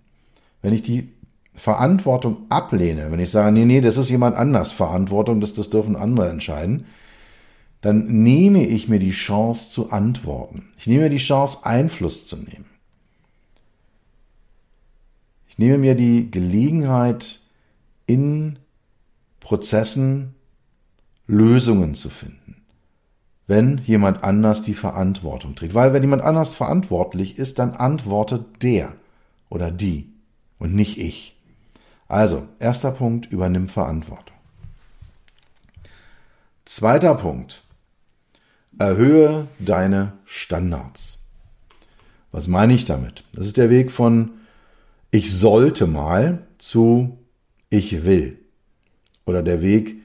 Wenn 0.62 0.74
ich 0.74 0.84
die 0.84 1.12
Verantwortung 1.54 2.46
ablehne, 2.50 3.12
wenn 3.12 3.20
ich 3.20 3.32
sage, 3.32 3.52
nee, 3.52 3.66
nee, 3.66 3.82
das 3.82 3.98
ist 3.98 4.10
jemand 4.10 4.38
anders 4.38 4.72
Verantwortung, 4.72 5.42
das, 5.42 5.54
das 5.54 5.70
dürfen 5.70 5.96
andere 5.96 6.30
entscheiden, 6.30 6.86
dann 7.82 8.24
nehme 8.24 8.66
ich 8.66 8.88
mir 8.88 9.00
die 9.00 9.12
Chance 9.12 9.70
zu 9.70 9.92
antworten. 9.92 10.70
Ich 10.78 10.88
nehme 10.88 11.04
mir 11.04 11.10
die 11.10 11.18
Chance, 11.18 11.60
Einfluss 11.64 12.28
zu 12.28 12.38
nehmen. 12.38 12.66
Ich 15.50 15.58
nehme 15.58 15.78
mir 15.78 15.96
die 15.96 16.32
Gelegenheit, 16.32 17.40
in 18.08 18.60
Prozessen 19.40 20.36
Lösungen 21.28 21.96
zu 21.96 22.10
finden, 22.10 22.61
wenn 23.52 23.80
jemand 23.80 24.24
anders 24.24 24.62
die 24.62 24.74
Verantwortung 24.74 25.56
trägt. 25.56 25.74
Weil 25.74 25.92
wenn 25.92 26.04
jemand 26.04 26.22
anders 26.22 26.56
verantwortlich 26.56 27.38
ist, 27.38 27.60
dann 27.60 27.74
antwortet 27.74 28.64
der 28.64 28.94
oder 29.50 29.72
die 29.72 30.10
und 30.58 30.74
nicht 30.74 30.98
ich. 30.98 31.36
Also, 32.08 32.48
erster 32.60 32.92
Punkt, 32.92 33.26
übernimm 33.26 33.68
Verantwortung. 33.68 34.38
Zweiter 36.64 37.14
Punkt, 37.16 37.64
erhöhe 38.80 39.48
deine 39.60 40.14
Standards. 40.24 41.20
Was 42.32 42.48
meine 42.48 42.74
ich 42.74 42.86
damit? 42.86 43.26
Das 43.34 43.48
ist 43.48 43.58
der 43.58 43.70
Weg 43.70 43.92
von 43.92 44.30
ich 45.12 45.38
sollte 45.38 45.88
mal 45.88 46.48
zu 46.58 47.18
ich 47.70 48.06
will. 48.06 48.40
Oder 49.26 49.44
der 49.44 49.62
Weg 49.62 49.98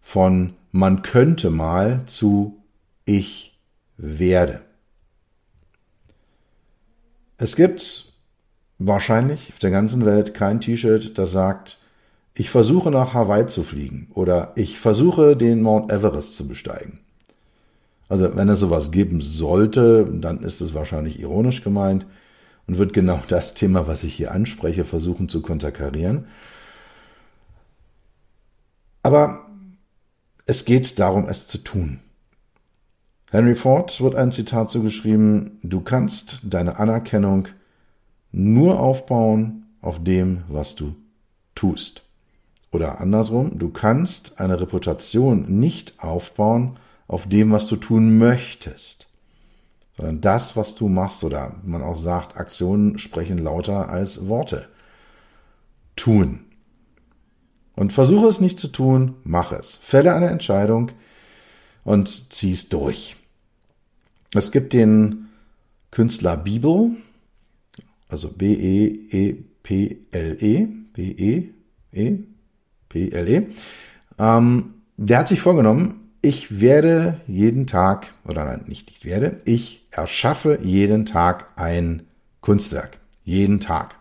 von 0.00 0.54
man 0.72 1.02
könnte 1.02 1.50
mal 1.50 2.00
zu 2.06 2.63
ich 3.04 3.58
werde. 3.96 4.62
Es 7.36 7.56
gibt 7.56 8.12
wahrscheinlich 8.78 9.50
auf 9.52 9.58
der 9.58 9.70
ganzen 9.70 10.04
Welt 10.04 10.34
kein 10.34 10.60
T-Shirt, 10.60 11.18
das 11.18 11.32
sagt, 11.32 11.78
ich 12.34 12.50
versuche 12.50 12.90
nach 12.90 13.14
Hawaii 13.14 13.46
zu 13.46 13.62
fliegen 13.62 14.08
oder 14.14 14.52
ich 14.56 14.78
versuche 14.78 15.36
den 15.36 15.62
Mount 15.62 15.92
Everest 15.92 16.36
zu 16.36 16.48
besteigen. 16.48 17.00
Also 18.08 18.36
wenn 18.36 18.48
es 18.48 18.58
sowas 18.58 18.90
geben 18.90 19.20
sollte, 19.20 20.04
dann 20.04 20.42
ist 20.42 20.60
es 20.60 20.74
wahrscheinlich 20.74 21.20
ironisch 21.20 21.62
gemeint 21.62 22.06
und 22.66 22.78
wird 22.78 22.92
genau 22.92 23.20
das 23.28 23.54
Thema, 23.54 23.86
was 23.86 24.04
ich 24.04 24.14
hier 24.14 24.32
anspreche, 24.32 24.84
versuchen 24.84 25.28
zu 25.28 25.42
konterkarieren. 25.42 26.26
Aber 29.02 29.46
es 30.46 30.64
geht 30.64 30.98
darum, 30.98 31.28
es 31.28 31.46
zu 31.46 31.58
tun. 31.58 32.00
Henry 33.34 33.56
Ford 33.56 34.00
wird 34.00 34.14
ein 34.14 34.30
Zitat 34.30 34.70
zugeschrieben, 34.70 35.58
du 35.64 35.80
kannst 35.80 36.42
deine 36.44 36.78
Anerkennung 36.78 37.48
nur 38.30 38.78
aufbauen 38.78 39.66
auf 39.80 40.04
dem, 40.04 40.44
was 40.46 40.76
du 40.76 40.94
tust. 41.56 42.04
Oder 42.70 43.00
andersrum, 43.00 43.58
du 43.58 43.70
kannst 43.70 44.38
eine 44.38 44.60
Reputation 44.60 45.58
nicht 45.58 45.94
aufbauen 45.98 46.78
auf 47.08 47.28
dem, 47.28 47.50
was 47.50 47.66
du 47.66 47.74
tun 47.74 48.18
möchtest, 48.18 49.08
sondern 49.96 50.20
das, 50.20 50.56
was 50.56 50.76
du 50.76 50.86
machst, 50.86 51.24
oder 51.24 51.56
man 51.64 51.82
auch 51.82 51.96
sagt, 51.96 52.36
Aktionen 52.36 53.00
sprechen 53.00 53.38
lauter 53.38 53.88
als 53.88 54.28
Worte. 54.28 54.68
Tun. 55.96 56.44
Und 57.74 57.92
versuche 57.92 58.28
es 58.28 58.40
nicht 58.40 58.60
zu 58.60 58.68
tun, 58.68 59.16
mach 59.24 59.50
es. 59.50 59.74
Fälle 59.74 60.14
eine 60.14 60.28
Entscheidung 60.28 60.92
und 61.82 62.32
zieh 62.32 62.52
es 62.52 62.68
durch. 62.68 63.16
Es 64.34 64.50
gibt 64.50 64.72
den 64.72 65.28
Künstler 65.90 66.36
Bibel, 66.36 66.90
also 68.08 68.32
B-E-E-P-L-E, 68.32 69.38
B-E-E-P-L-E. 70.92 71.52
Ähm, 74.18 74.74
der 74.96 75.18
hat 75.18 75.28
sich 75.28 75.40
vorgenommen, 75.40 76.10
ich 76.20 76.60
werde 76.60 77.20
jeden 77.28 77.66
Tag, 77.66 78.12
oder 78.26 78.44
nein, 78.44 78.64
nicht 78.66 78.90
ich 78.90 79.04
werde, 79.04 79.40
ich 79.44 79.86
erschaffe 79.90 80.58
jeden 80.62 81.06
Tag 81.06 81.48
ein 81.56 82.02
Kunstwerk. 82.40 82.98
Jeden 83.24 83.60
Tag. 83.60 83.94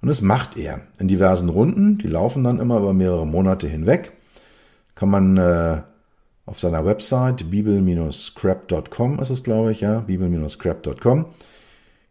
Und 0.00 0.08
das 0.08 0.22
macht 0.22 0.56
er 0.56 0.80
in 0.98 1.06
diversen 1.08 1.48
Runden. 1.48 1.98
Die 1.98 2.08
laufen 2.08 2.42
dann 2.44 2.58
immer 2.58 2.78
über 2.78 2.92
mehrere 2.92 3.26
Monate 3.26 3.68
hinweg. 3.68 4.12
Kann 4.94 5.10
man 5.10 5.36
äh, 5.36 5.82
auf 6.52 6.60
seiner 6.60 6.84
Website 6.84 7.50
bibel-crap.com 7.50 9.18
ist 9.20 9.30
es, 9.30 9.42
glaube 9.42 9.72
ich, 9.72 9.80
ja, 9.80 10.00
bibel-crap.com, 10.00 11.24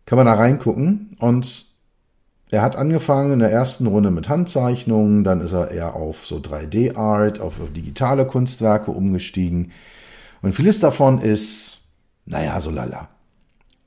kann 0.07 0.17
man 0.17 0.25
da 0.25 0.33
reingucken 0.33 1.15
und 1.19 1.67
er 2.49 2.63
hat 2.63 2.75
angefangen 2.75 3.33
in 3.33 3.39
der 3.39 3.51
ersten 3.51 3.85
Runde 3.85 4.09
mit 4.09 4.29
Handzeichnungen, 4.29 5.23
dann 5.23 5.41
ist 5.41 5.51
er 5.51 5.69
eher 5.69 5.93
auf 5.93 6.25
so 6.25 6.37
3D-Art, 6.37 7.39
auf, 7.39 7.53
digitale 7.75 8.25
Kunstwerke 8.25 8.89
umgestiegen. 8.89 9.73
Und 10.41 10.53
vieles 10.53 10.79
davon 10.79 11.21
ist, 11.21 11.81
naja, 12.25 12.59
so 12.61 12.71
lala. 12.71 13.09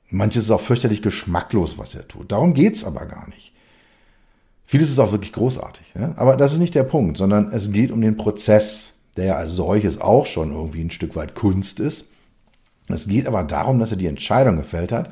Manches 0.09 0.45
ist 0.45 0.51
auch 0.51 0.61
fürchterlich 0.61 1.01
geschmacklos, 1.01 1.77
was 1.77 1.95
er 1.95 2.07
tut. 2.07 2.31
Darum 2.31 2.53
geht's 2.53 2.85
aber 2.85 3.05
gar 3.07 3.27
nicht. 3.27 3.51
Vieles 4.63 4.89
ist 4.89 4.99
auch 4.99 5.11
wirklich 5.11 5.33
großartig. 5.33 5.85
Ja? 5.99 6.13
Aber 6.15 6.37
das 6.37 6.53
ist 6.53 6.59
nicht 6.59 6.75
der 6.75 6.83
Punkt, 6.85 7.17
sondern 7.17 7.51
es 7.51 7.73
geht 7.73 7.91
um 7.91 7.99
den 7.99 8.15
Prozess, 8.15 8.94
der 9.17 9.25
ja 9.25 9.35
als 9.35 9.51
solches 9.51 9.99
auch 10.01 10.25
schon 10.25 10.51
irgendwie 10.51 10.81
ein 10.81 10.91
Stück 10.91 11.15
weit 11.15 11.35
Kunst 11.35 11.79
ist. 11.79 12.07
Es 12.87 13.07
geht 13.07 13.27
aber 13.27 13.43
darum, 13.43 13.79
dass 13.79 13.91
er 13.91 13.97
die 13.97 14.07
Entscheidung 14.07 14.57
gefällt 14.57 14.91
hat. 14.91 15.11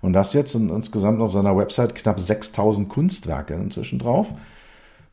Und 0.00 0.12
das 0.12 0.34
jetzt 0.34 0.54
insgesamt 0.54 1.20
auf 1.20 1.32
seiner 1.32 1.56
Website 1.56 1.94
knapp 1.94 2.20
6000 2.20 2.90
Kunstwerke 2.90 3.54
inzwischen 3.54 3.98
drauf, 3.98 4.34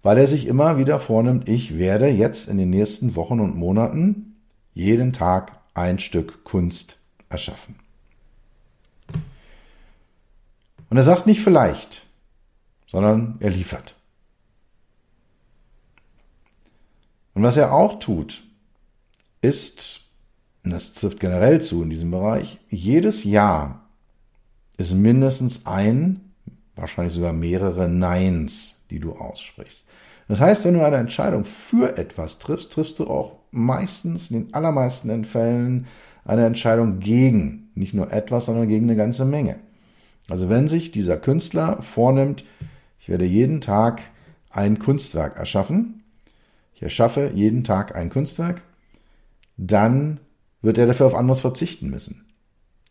weil 0.04 0.18
er 0.18 0.28
sich 0.28 0.48
immer 0.48 0.78
wieder 0.78 1.00
vornimmt, 1.00 1.48
ich 1.48 1.78
werde 1.78 2.08
jetzt 2.08 2.50
in 2.50 2.58
den 2.58 2.70
nächsten 2.70 3.16
Wochen 3.16 3.40
und 3.40 3.56
Monaten 3.56 4.36
jeden 4.74 5.14
Tag 5.14 5.54
ein 5.74 6.00
Stück 6.00 6.44
Kunst 6.44 6.98
erschaffen. 7.30 7.76
Und 10.90 10.98
er 10.98 11.04
sagt 11.04 11.26
nicht 11.26 11.40
vielleicht, 11.40 12.06
sondern 12.86 13.38
er 13.40 13.52
liefert. 13.52 13.96
Und 17.42 17.48
was 17.48 17.58
er 17.58 17.74
auch 17.74 17.98
tut, 17.98 18.44
ist, 19.42 20.12
und 20.64 20.74
das 20.74 20.94
trifft 20.94 21.20
generell 21.20 21.60
zu 21.60 21.82
in 21.82 21.90
diesem 21.90 22.12
Bereich, 22.12 22.60
jedes 22.70 23.24
Jahr 23.24 23.90
ist 24.78 24.94
mindestens 24.94 25.66
ein, 25.66 26.20
wahrscheinlich 26.76 27.16
sogar 27.16 27.34
mehrere 27.34 27.90
Neins, 27.90 28.84
die 28.92 29.00
du 29.00 29.14
aussprichst. 29.14 29.90
Das 30.28 30.40
heißt, 30.40 30.66
wenn 30.66 30.76
du 30.76 30.86
eine 30.86 30.98
Entscheidung 30.98 31.44
für 31.44 31.98
etwas 31.98 32.38
triffst, 32.38 32.74
triffst 32.74 33.00
du 33.00 33.08
auch 33.08 33.40
meistens, 33.50 34.30
in 34.30 34.44
den 34.44 34.54
allermeisten 34.54 35.26
Fällen, 35.26 35.88
eine 36.24 36.46
Entscheidung 36.46 37.00
gegen 37.00 37.72
nicht 37.74 37.96
nur 37.96 38.14
etwas, 38.14 38.46
sondern 38.46 38.68
gegen 38.68 38.86
eine 38.86 38.98
ganze 38.98 39.26
Menge. 39.26 39.56
Also 40.30 40.48
wenn 40.48 40.68
sich 40.68 40.92
dieser 40.92 41.18
Künstler 41.18 41.82
vornimmt, 41.82 42.44
ich 43.00 43.10
werde 43.10 43.26
jeden 43.26 43.62
Tag 43.62 44.04
ein 44.52 44.78
Kunstwerk 44.78 45.38
erschaffen. 45.38 46.01
Ich 46.82 46.86
erschaffe 46.86 47.32
jeden 47.36 47.64
Tag 47.64 47.96
ein 47.96 48.10
Kunstwerk. 48.10 48.64
Dann 49.56 50.20
wird 50.64 50.80
er 50.80 50.88
dafür 50.88 51.06
auf 51.06 51.14
anderes 51.14 51.42
verzichten 51.42 51.92
müssen. 51.92 52.26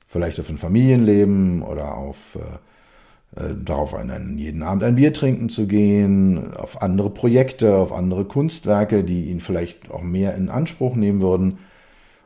Vielleicht 0.06 0.38
auf 0.38 0.48
ein 0.48 0.58
Familienleben 0.58 1.62
oder 1.62 1.96
auf 1.96 2.36
äh, 2.36 3.40
äh, 3.40 3.52
darauf 3.56 3.92
einen, 3.94 4.38
jeden 4.38 4.62
Abend 4.62 4.84
ein 4.84 4.94
Bier 4.94 5.12
trinken 5.12 5.48
zu 5.48 5.66
gehen, 5.66 6.54
auf 6.54 6.82
andere 6.82 7.10
Projekte, 7.10 7.74
auf 7.74 7.92
andere 7.92 8.26
Kunstwerke, 8.26 9.02
die 9.02 9.24
ihn 9.24 9.40
vielleicht 9.40 9.90
auch 9.90 10.02
mehr 10.02 10.36
in 10.36 10.50
Anspruch 10.50 10.94
nehmen 10.94 11.20
würden. 11.20 11.58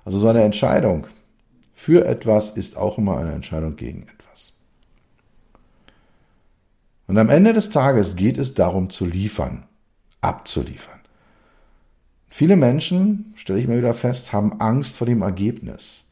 Also 0.05 0.19
so 0.19 0.29
eine 0.29 0.43
Entscheidung 0.43 1.07
für 1.73 2.05
etwas 2.05 2.51
ist 2.51 2.77
auch 2.77 2.99
immer 2.99 3.17
eine 3.17 3.33
Entscheidung 3.33 3.77
gegen 3.77 4.03
etwas. 4.03 4.59
Und 7.07 7.17
am 7.17 7.31
Ende 7.31 7.55
des 7.55 7.71
Tages 7.71 8.17
geht 8.17 8.37
es 8.37 8.53
darum 8.53 8.91
zu 8.91 9.07
liefern, 9.07 9.65
abzuliefern. 10.21 10.94
Viele 12.37 12.57
Menschen, 12.57 13.33
stelle 13.37 13.61
ich 13.61 13.69
mir 13.69 13.79
wieder 13.79 13.95
fest, 13.95 14.33
haben 14.33 14.61
Angst 14.61 14.97
vor 14.97 15.07
dem 15.07 15.23
Ergebnis. 15.23 16.07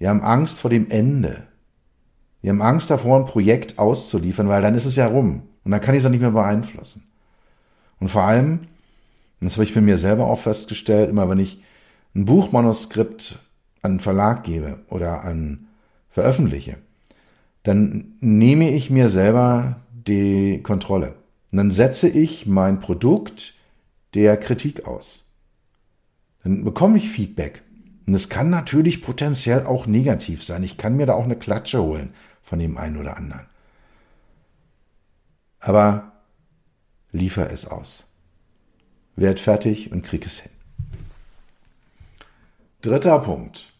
Die 0.00 0.08
haben 0.08 0.22
Angst 0.22 0.58
vor 0.58 0.70
dem 0.70 0.90
Ende. 0.90 1.42
Die 2.42 2.48
haben 2.48 2.62
Angst 2.62 2.88
davor, 2.88 3.18
ein 3.18 3.26
Projekt 3.26 3.78
auszuliefern, 3.78 4.48
weil 4.48 4.62
dann 4.62 4.74
ist 4.74 4.86
es 4.86 4.96
ja 4.96 5.06
rum 5.06 5.42
und 5.64 5.70
dann 5.70 5.82
kann 5.82 5.94
ich 5.94 6.00
es 6.00 6.06
auch 6.06 6.10
nicht 6.10 6.22
mehr 6.22 6.30
beeinflussen. 6.30 7.02
Und 8.00 8.08
vor 8.08 8.22
allem, 8.22 8.60
das 9.42 9.56
habe 9.56 9.64
ich 9.64 9.72
für 9.74 9.82
mir 9.82 9.98
selber 9.98 10.28
auch 10.28 10.38
festgestellt, 10.38 11.10
immer 11.10 11.28
wenn 11.28 11.40
ich 11.40 11.62
ein 12.14 12.24
Buchmanuskript 12.24 13.38
an 13.82 13.90
einen 13.90 14.00
Verlag 14.00 14.44
gebe 14.44 14.78
oder 14.88 15.24
an 15.24 15.66
veröffentliche, 16.08 16.78
dann 17.64 18.14
nehme 18.20 18.70
ich 18.70 18.88
mir 18.88 19.10
selber 19.10 19.76
die 19.92 20.62
Kontrolle. 20.62 21.16
Und 21.52 21.58
dann 21.58 21.70
setze 21.70 22.08
ich 22.08 22.46
mein 22.46 22.80
Produkt 22.80 23.55
der 24.16 24.36
Kritik 24.36 24.86
aus. 24.86 25.30
Dann 26.42 26.64
bekomme 26.64 26.98
ich 26.98 27.08
Feedback. 27.08 27.62
Und 28.06 28.14
es 28.14 28.28
kann 28.28 28.50
natürlich 28.50 29.02
potenziell 29.02 29.66
auch 29.66 29.86
negativ 29.86 30.44
sein. 30.44 30.62
Ich 30.62 30.76
kann 30.76 30.96
mir 30.96 31.06
da 31.06 31.14
auch 31.14 31.24
eine 31.24 31.36
Klatsche 31.36 31.82
holen 31.82 32.14
von 32.42 32.58
dem 32.58 32.76
einen 32.78 32.96
oder 32.96 33.16
anderen. 33.16 33.46
Aber 35.58 36.12
liefer 37.12 37.50
es 37.50 37.66
aus. 37.66 38.04
Werd 39.16 39.40
fertig 39.40 39.90
und 39.90 40.02
krieg 40.02 40.24
es 40.24 40.40
hin. 40.40 40.52
Dritter 42.82 43.18
Punkt. 43.18 43.72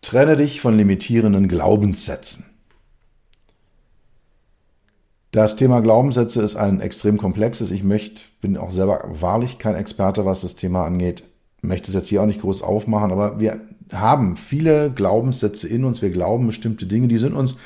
Trenne 0.00 0.36
dich 0.36 0.60
von 0.60 0.76
limitierenden 0.76 1.46
Glaubenssätzen. 1.46 2.51
Das 5.32 5.56
Thema 5.56 5.80
Glaubenssätze 5.80 6.42
ist 6.42 6.56
ein 6.56 6.82
extrem 6.82 7.16
komplexes. 7.16 7.70
Ich 7.70 7.82
möchte, 7.82 8.20
bin 8.42 8.58
auch 8.58 8.70
selber 8.70 9.02
wahrlich 9.06 9.58
kein 9.58 9.76
Experte, 9.76 10.26
was 10.26 10.42
das 10.42 10.56
Thema 10.56 10.84
angeht. 10.84 11.24
Möchte 11.62 11.88
es 11.88 11.94
jetzt 11.94 12.08
hier 12.08 12.20
auch 12.20 12.26
nicht 12.26 12.42
groß 12.42 12.60
aufmachen, 12.60 13.10
aber 13.10 13.40
wir 13.40 13.58
haben 13.90 14.36
viele 14.36 14.90
Glaubenssätze 14.90 15.66
in 15.68 15.86
uns. 15.86 16.02
Wir 16.02 16.10
glauben 16.10 16.46
bestimmte 16.46 16.84
Dinge, 16.84 17.08
die 17.08 17.16
sind 17.16 17.32
uns 17.32 17.56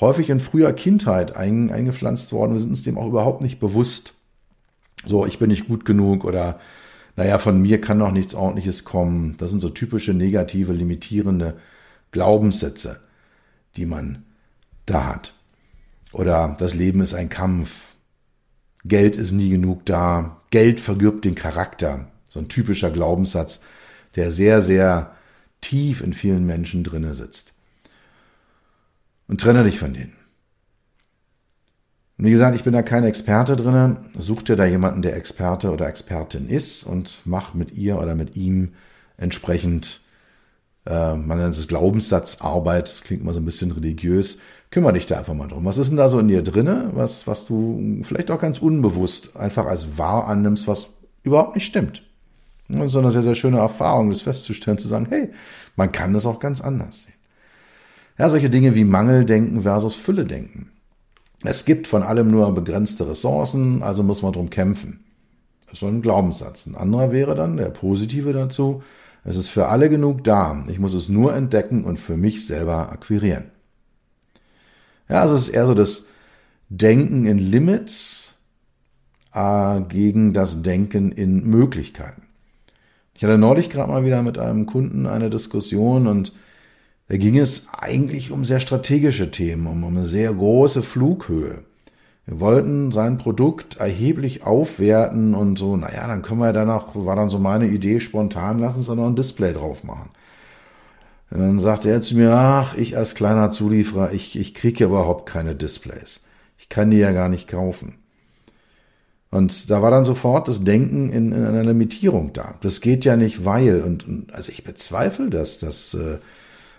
häufig 0.00 0.30
in 0.30 0.40
früher 0.40 0.72
Kindheit 0.72 1.36
eingepflanzt 1.36 2.32
worden. 2.32 2.54
Wir 2.54 2.60
sind 2.60 2.70
uns 2.70 2.84
dem 2.84 2.96
auch 2.96 3.08
überhaupt 3.08 3.42
nicht 3.42 3.60
bewusst. 3.60 4.14
So, 5.04 5.26
ich 5.26 5.38
bin 5.38 5.50
nicht 5.50 5.68
gut 5.68 5.84
genug 5.84 6.24
oder 6.24 6.58
naja, 7.16 7.36
von 7.36 7.60
mir 7.60 7.82
kann 7.82 7.98
noch 7.98 8.12
nichts 8.12 8.34
Ordentliches 8.34 8.84
kommen. 8.84 9.36
Das 9.36 9.50
sind 9.50 9.60
so 9.60 9.68
typische 9.68 10.14
negative, 10.14 10.72
limitierende 10.72 11.58
Glaubenssätze, 12.12 13.00
die 13.76 13.84
man 13.84 14.24
da 14.86 15.04
hat. 15.04 15.34
Oder 16.12 16.56
das 16.58 16.74
Leben 16.74 17.00
ist 17.00 17.14
ein 17.14 17.28
Kampf. 17.28 17.88
Geld 18.84 19.16
ist 19.16 19.32
nie 19.32 19.50
genug 19.50 19.86
da. 19.86 20.40
Geld 20.50 20.80
vergirbt 20.80 21.24
den 21.24 21.34
Charakter. 21.34 22.08
So 22.28 22.40
ein 22.40 22.48
typischer 22.48 22.90
Glaubenssatz, 22.90 23.60
der 24.16 24.32
sehr, 24.32 24.62
sehr 24.62 25.14
tief 25.60 26.00
in 26.00 26.12
vielen 26.12 26.46
Menschen 26.46 26.84
drinne 26.84 27.14
sitzt. 27.14 27.54
Und 29.28 29.40
trenne 29.40 29.64
dich 29.64 29.78
von 29.78 29.94
denen. 29.94 30.16
Und 32.18 32.26
wie 32.26 32.32
gesagt, 32.32 32.56
ich 32.56 32.64
bin 32.64 32.72
da 32.72 32.82
kein 32.82 33.04
Experte 33.04 33.56
drinne. 33.56 33.98
Such 34.18 34.42
dir 34.42 34.56
da 34.56 34.66
jemanden, 34.66 35.02
der 35.02 35.16
Experte 35.16 35.70
oder 35.70 35.88
Expertin 35.88 36.48
ist 36.48 36.84
und 36.84 37.20
mach 37.24 37.54
mit 37.54 37.72
ihr 37.72 37.98
oder 37.98 38.14
mit 38.14 38.36
ihm 38.36 38.74
entsprechend, 39.16 40.00
äh, 40.84 41.14
man 41.14 41.38
nennt 41.38 41.56
es 41.56 41.68
Glaubenssatzarbeit, 41.68 42.88
das 42.88 43.02
klingt 43.02 43.22
immer 43.22 43.32
so 43.32 43.40
ein 43.40 43.46
bisschen 43.46 43.70
religiös, 43.70 44.38
Kümmer 44.70 44.92
dich 44.92 45.06
da 45.06 45.18
einfach 45.18 45.34
mal 45.34 45.48
drum. 45.48 45.64
Was 45.64 45.78
ist 45.78 45.90
denn 45.90 45.96
da 45.96 46.08
so 46.08 46.18
in 46.20 46.28
dir 46.28 46.42
drinne, 46.42 46.90
was, 46.94 47.26
was 47.26 47.44
du 47.44 48.00
vielleicht 48.02 48.30
auch 48.30 48.40
ganz 48.40 48.60
unbewusst 48.60 49.36
einfach 49.36 49.66
als 49.66 49.98
wahr 49.98 50.28
annimmst, 50.28 50.68
was 50.68 50.94
überhaupt 51.22 51.56
nicht 51.56 51.66
stimmt? 51.66 52.02
Das 52.68 52.92
ist 52.92 52.96
eine 52.96 53.10
sehr, 53.10 53.22
sehr 53.22 53.34
schöne 53.34 53.58
Erfahrung, 53.58 54.10
das 54.10 54.22
festzustellen, 54.22 54.78
zu 54.78 54.86
sagen, 54.86 55.06
hey, 55.08 55.30
man 55.74 55.90
kann 55.90 56.14
das 56.14 56.24
auch 56.24 56.38
ganz 56.38 56.60
anders 56.60 57.02
sehen. 57.02 57.14
Ja, 58.16 58.30
solche 58.30 58.50
Dinge 58.50 58.76
wie 58.76 58.84
Mangeldenken 58.84 59.62
versus 59.62 59.96
Fülle-Denken. 59.96 60.70
Es 61.42 61.64
gibt 61.64 61.88
von 61.88 62.02
allem 62.02 62.30
nur 62.30 62.54
begrenzte 62.54 63.08
Ressourcen, 63.08 63.82
also 63.82 64.02
muss 64.02 64.22
man 64.22 64.32
drum 64.32 64.50
kämpfen. 64.50 65.00
Das 65.64 65.74
ist 65.74 65.80
so 65.80 65.86
ein 65.86 66.02
Glaubenssatz. 66.02 66.66
Ein 66.66 66.76
anderer 66.76 67.12
wäre 67.12 67.34
dann 67.34 67.56
der 67.56 67.70
positive 67.70 68.32
dazu. 68.32 68.82
Es 69.24 69.36
ist 69.36 69.48
für 69.48 69.68
alle 69.68 69.88
genug 69.88 70.22
da. 70.22 70.62
Ich 70.68 70.78
muss 70.78 70.94
es 70.94 71.08
nur 71.08 71.34
entdecken 71.34 71.84
und 71.84 71.98
für 71.98 72.16
mich 72.16 72.46
selber 72.46 72.92
akquirieren. 72.92 73.44
Ja, 75.10 75.22
also 75.22 75.34
es 75.34 75.48
ist 75.48 75.54
eher 75.54 75.66
so 75.66 75.74
das 75.74 76.06
Denken 76.68 77.26
in 77.26 77.38
Limits 77.38 78.32
äh, 79.34 79.80
gegen 79.80 80.32
das 80.32 80.62
Denken 80.62 81.10
in 81.10 81.44
Möglichkeiten. 81.44 82.22
Ich 83.14 83.24
hatte 83.24 83.36
neulich 83.36 83.70
gerade 83.70 83.90
mal 83.90 84.04
wieder 84.04 84.22
mit 84.22 84.38
einem 84.38 84.66
Kunden 84.66 85.06
eine 85.06 85.28
Diskussion 85.28 86.06
und 86.06 86.32
da 87.08 87.16
ging 87.16 87.36
es 87.36 87.66
eigentlich 87.76 88.30
um 88.30 88.44
sehr 88.44 88.60
strategische 88.60 89.32
Themen, 89.32 89.66
um, 89.66 89.84
eine 89.84 90.06
sehr 90.06 90.32
große 90.32 90.84
Flughöhe. 90.84 91.64
Wir 92.24 92.38
wollten 92.38 92.92
sein 92.92 93.18
Produkt 93.18 93.78
erheblich 93.78 94.44
aufwerten 94.44 95.34
und 95.34 95.58
so, 95.58 95.76
naja, 95.76 96.06
dann 96.06 96.22
können 96.22 96.38
wir 96.38 96.52
danach, 96.52 96.94
war 96.94 97.16
dann 97.16 97.30
so 97.30 97.40
meine 97.40 97.66
Idee 97.66 97.98
spontan, 97.98 98.60
lass 98.60 98.76
uns 98.76 98.86
da 98.86 98.94
noch 98.94 99.08
ein 99.08 99.16
Display 99.16 99.52
drauf 99.52 99.82
machen. 99.82 100.10
Und 101.30 101.38
dann 101.38 101.60
sagte 101.60 101.90
er 101.90 102.00
zu 102.00 102.16
mir, 102.16 102.32
ach, 102.32 102.74
ich 102.76 102.96
als 102.96 103.14
kleiner 103.14 103.50
Zulieferer, 103.50 104.12
ich, 104.12 104.38
ich 104.38 104.54
kriege 104.54 104.80
ja 104.80 104.86
überhaupt 104.86 105.26
keine 105.26 105.54
Displays. 105.54 106.24
Ich 106.58 106.68
kann 106.68 106.90
die 106.90 106.98
ja 106.98 107.12
gar 107.12 107.28
nicht 107.28 107.46
kaufen. 107.46 107.94
Und 109.30 109.70
da 109.70 109.80
war 109.80 109.92
dann 109.92 110.04
sofort 110.04 110.48
das 110.48 110.64
Denken 110.64 111.10
in, 111.10 111.30
in 111.30 111.44
einer 111.44 111.62
Limitierung 111.62 112.32
da. 112.32 112.54
Das 112.62 112.80
geht 112.80 113.04
ja 113.04 113.16
nicht, 113.16 113.44
weil, 113.44 113.82
und, 113.82 114.06
und 114.06 114.34
also 114.34 114.50
ich 114.50 114.64
bezweifle 114.64 115.30
das, 115.30 115.60
dass 115.60 115.94
äh, 115.94 116.18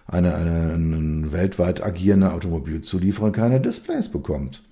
eine, 0.05 0.35
eine, 0.35 0.73
ein 0.73 1.31
weltweit 1.31 1.81
agierender 1.81 2.33
Automobilzulieferer 2.33 3.31
keine 3.31 3.61
Displays 3.61 4.09
bekommt. 4.09 4.63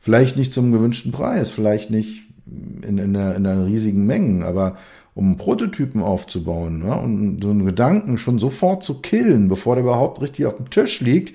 Vielleicht 0.00 0.36
nicht 0.36 0.52
zum 0.52 0.72
gewünschten 0.72 1.12
Preis, 1.12 1.50
vielleicht 1.50 1.90
nicht 1.90 2.24
in, 2.46 2.98
in, 2.98 3.16
einer, 3.16 3.36
in 3.36 3.46
einer 3.46 3.66
riesigen 3.66 4.04
Mengen, 4.06 4.42
aber 4.42 4.76
um 5.18 5.36
Prototypen 5.36 6.00
aufzubauen 6.00 6.84
ja, 6.86 6.94
und 6.94 7.42
so 7.42 7.50
einen 7.50 7.66
Gedanken 7.66 8.18
schon 8.18 8.38
sofort 8.38 8.84
zu 8.84 9.00
killen, 9.00 9.48
bevor 9.48 9.74
der 9.74 9.82
überhaupt 9.82 10.22
richtig 10.22 10.46
auf 10.46 10.54
dem 10.54 10.70
Tisch 10.70 11.00
liegt, 11.00 11.34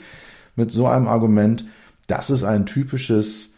mit 0.55 0.71
so 0.71 0.87
einem 0.87 1.09
Argument, 1.09 1.65
das 2.07 2.29
ist 2.29 2.45
ein 2.45 2.65
typisches 2.65 3.49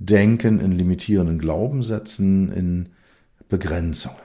Denken 0.00 0.58
in 0.58 0.72
limitierenden 0.72 1.38
Glaubenssätzen, 1.38 2.50
in 2.50 2.88
Begrenzungen. 3.48 4.16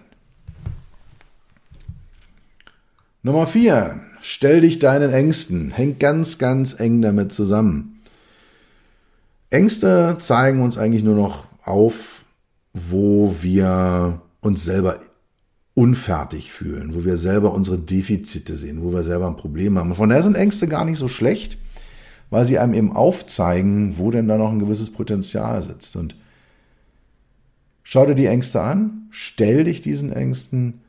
Nummer 3.21 3.45
vier, 3.45 3.99
stell 4.21 4.61
dich 4.61 4.79
deinen 4.79 5.11
Ängsten. 5.11 5.69
Hängt 5.69 5.99
ganz, 5.99 6.39
ganz 6.39 6.79
eng 6.79 7.03
damit 7.03 7.33
zusammen. 7.33 8.01
Ängste 9.51 10.17
zeigen 10.19 10.63
uns 10.63 10.79
eigentlich 10.79 11.03
nur 11.03 11.15
noch 11.15 11.43
auf, 11.63 12.25
wo 12.73 13.35
wir 13.41 14.21
uns 14.41 14.63
selber 14.63 14.99
unfertig 15.73 16.51
fühlen, 16.51 16.95
wo 16.95 17.05
wir 17.05 17.17
selber 17.17 17.53
unsere 17.53 17.77
Defizite 17.77 18.58
sehen, 18.58 18.84
wo 18.84 18.91
wir 18.91 19.03
selber 19.03 19.27
ein 19.27 19.38
Problem 19.38 19.77
haben. 19.77 19.95
Von 19.95 20.10
daher 20.10 20.23
sind 20.23 20.36
Ängste 20.36 20.67
gar 20.67 20.86
nicht 20.86 20.97
so 20.97 21.08
schlecht, 21.08 21.58
weil 22.29 22.45
sie 22.45 22.60
einem 22.60 22.73
eben 22.73 22.95
aufzeigen, 22.95 23.97
wo 23.97 24.12
denn 24.12 24.27
da 24.27 24.38
noch 24.38 24.51
ein 24.51 24.60
gewisses 24.60 24.91
Potenzial 24.91 25.62
sitzt. 25.62 25.95
Und 25.95 26.15
schau 27.84 28.05
dir 28.05 28.15
die 28.15 28.25
Ängste 28.25 28.62
an, 28.62 29.08
stell 29.10 29.63
dich 29.63 29.82
diesen 29.82 30.12
Ängsten 30.12 30.82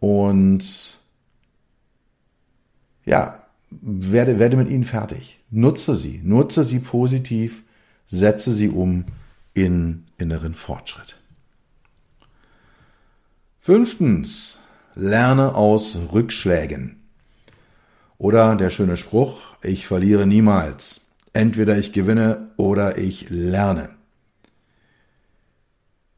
und 0.00 0.98
ja, 3.04 3.40
werde, 3.70 4.38
werde 4.38 4.56
mit 4.56 4.70
ihnen 4.70 4.84
fertig. 4.84 5.40
Nutze 5.50 5.96
sie, 5.96 6.20
nutze 6.22 6.64
sie 6.64 6.78
positiv, 6.78 7.62
setze 8.06 8.52
sie 8.52 8.68
um 8.68 9.04
in 9.54 10.04
inneren 10.18 10.54
Fortschritt. 10.54 11.16
Fünftens, 13.66 14.58
lerne 14.94 15.54
aus 15.54 15.98
Rückschlägen. 16.12 16.96
Oder 18.18 18.56
der 18.56 18.68
schöne 18.68 18.98
Spruch, 18.98 19.40
ich 19.62 19.86
verliere 19.86 20.26
niemals. 20.26 21.06
Entweder 21.32 21.78
ich 21.78 21.94
gewinne 21.94 22.50
oder 22.58 22.98
ich 22.98 23.30
lerne. 23.30 23.88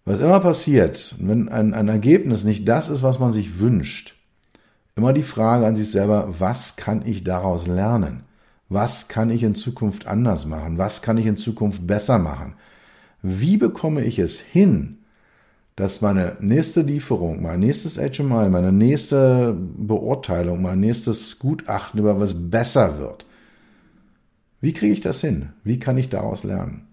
Was 0.05 0.19
immer 0.19 0.41
passiert, 0.41 1.15
wenn 1.21 1.49
ein, 1.49 1.73
ein 1.73 1.87
Ergebnis 1.87 2.43
nicht 2.43 2.67
das 2.67 2.89
ist, 2.89 3.05
was 3.05 3.21
man 3.21 3.31
sich 3.31 3.61
wünscht, 3.61 4.17
immer 4.97 5.13
die 5.13 5.23
Frage 5.23 5.69
an 5.69 5.77
sich 5.77 5.93
selber, 5.93 6.35
was 6.41 6.75
kann 6.75 7.07
ich 7.07 7.23
daraus 7.23 7.69
lernen? 7.69 8.25
Was 8.69 9.07
kann 9.07 9.31
ich 9.31 9.45
in 9.45 9.55
Zukunft 9.55 10.09
anders 10.09 10.47
machen? 10.47 10.79
Was 10.79 11.01
kann 11.01 11.17
ich 11.17 11.27
in 11.27 11.37
Zukunft 11.37 11.87
besser 11.87 12.19
machen? 12.19 12.55
Wie 13.23 13.57
bekomme 13.57 14.03
ich 14.03 14.19
es 14.19 14.41
hin, 14.41 14.99
dass 15.77 16.01
meine 16.01 16.37
nächste 16.41 16.81
Lieferung, 16.81 17.43
mein 17.43 17.61
nächstes 17.61 17.97
HMI, 17.97 18.49
meine 18.49 18.73
nächste 18.73 19.55
Beurteilung, 19.55 20.63
mein 20.63 20.81
nächstes 20.81 21.39
Gutachten 21.39 22.01
über 22.01 22.19
was 22.19 22.51
besser 22.51 22.99
wird? 22.99 23.27
Wie 24.63 24.73
kriege 24.73 24.95
ich 24.95 25.03
das 25.03 25.21
hin? 25.21 25.51
Wie 25.63 25.79
kann 25.79 25.99
ich 25.99 26.09
daraus 26.09 26.45
lernen? 26.45 26.89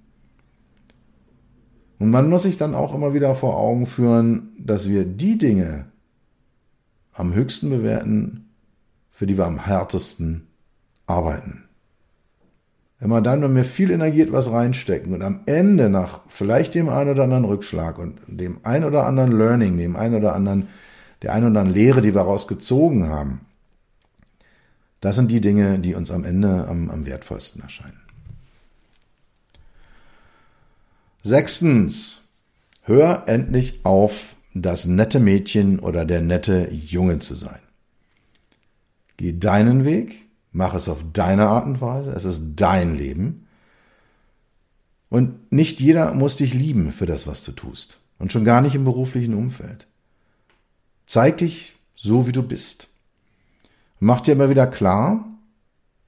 Und 1.98 2.10
man 2.10 2.30
muss 2.30 2.43
sich 2.43 2.58
dann 2.58 2.76
auch 2.76 2.93
immer 2.93 3.13
wieder 3.13 3.34
vor 3.36 3.58
Augen 3.58 3.86
führen, 3.86 4.50
dass 4.60 4.89
wir 4.89 5.06
die 5.06 5.38
Dinge 5.38 5.86
am 7.13 7.34
höchsten 7.34 7.69
bewerten, 7.69 8.50
für 9.10 9.26
die 9.26 9.38
wir 9.38 9.46
am 9.46 9.65
härtesten 9.65 10.48
arbeiten. 11.06 11.63
Immer 13.03 13.21
dann, 13.21 13.41
wenn 13.41 13.53
wir 13.53 13.65
viel 13.65 13.91
Energie 13.91 14.21
etwas 14.21 14.49
reinstecken 14.49 15.13
und 15.13 15.21
am 15.23 15.41
Ende 15.45 15.89
nach 15.89 16.21
vielleicht 16.29 16.73
dem 16.73 16.87
einen 16.87 17.09
oder 17.09 17.23
anderen 17.23 17.43
Rückschlag 17.43 17.97
und 17.99 18.17
dem 18.27 18.59
ein 18.63 18.85
oder 18.85 19.05
anderen 19.05 19.37
Learning, 19.37 19.77
dem 19.77 19.97
ein 19.97 20.15
oder 20.15 20.33
anderen, 20.33 20.69
der 21.21 21.33
ein 21.33 21.43
oder 21.43 21.47
anderen 21.47 21.73
Lehre, 21.73 22.01
die 22.01 22.15
wir 22.15 22.21
rausgezogen 22.21 23.09
haben, 23.09 23.41
das 25.01 25.17
sind 25.17 25.31
die 25.31 25.41
Dinge, 25.41 25.79
die 25.79 25.95
uns 25.95 26.11
am 26.11 26.23
Ende 26.23 26.65
am, 26.69 26.89
am 26.89 27.05
wertvollsten 27.05 27.61
erscheinen. 27.61 27.99
Sechstens, 31.23 32.29
hör 32.83 33.23
endlich 33.27 33.81
auf, 33.83 34.37
das 34.53 34.85
nette 34.85 35.19
Mädchen 35.19 35.79
oder 35.79 36.05
der 36.05 36.21
nette 36.21 36.69
Junge 36.71 37.19
zu 37.19 37.35
sein. 37.35 37.59
Geh 39.17 39.37
deinen 39.37 39.83
Weg, 39.83 40.23
mach 40.53 40.75
es 40.75 40.87
auf 40.87 41.03
deine 41.11 41.47
Art 41.47 41.65
und 41.65 41.81
Weise, 41.81 42.11
es 42.11 42.23
ist 42.23 42.53
dein 42.55 42.95
Leben. 42.95 43.47
Und 45.09 45.51
nicht 45.51 45.79
jeder 45.79 46.13
muss 46.13 46.37
dich 46.37 46.53
lieben 46.53 46.93
für 46.93 47.05
das, 47.05 47.27
was 47.27 47.43
du 47.43 47.51
tust. 47.51 47.99
Und 48.19 48.31
schon 48.31 48.45
gar 48.45 48.61
nicht 48.61 48.75
im 48.75 48.85
beruflichen 48.85 49.33
Umfeld. 49.33 49.85
Zeig 51.05 51.39
dich 51.39 51.73
so, 51.95 52.25
wie 52.27 52.31
du 52.31 52.41
bist. 52.41 52.87
Mach 53.99 54.21
dir 54.21 54.33
immer 54.33 54.49
wieder 54.49 54.67
klar, 54.67 55.25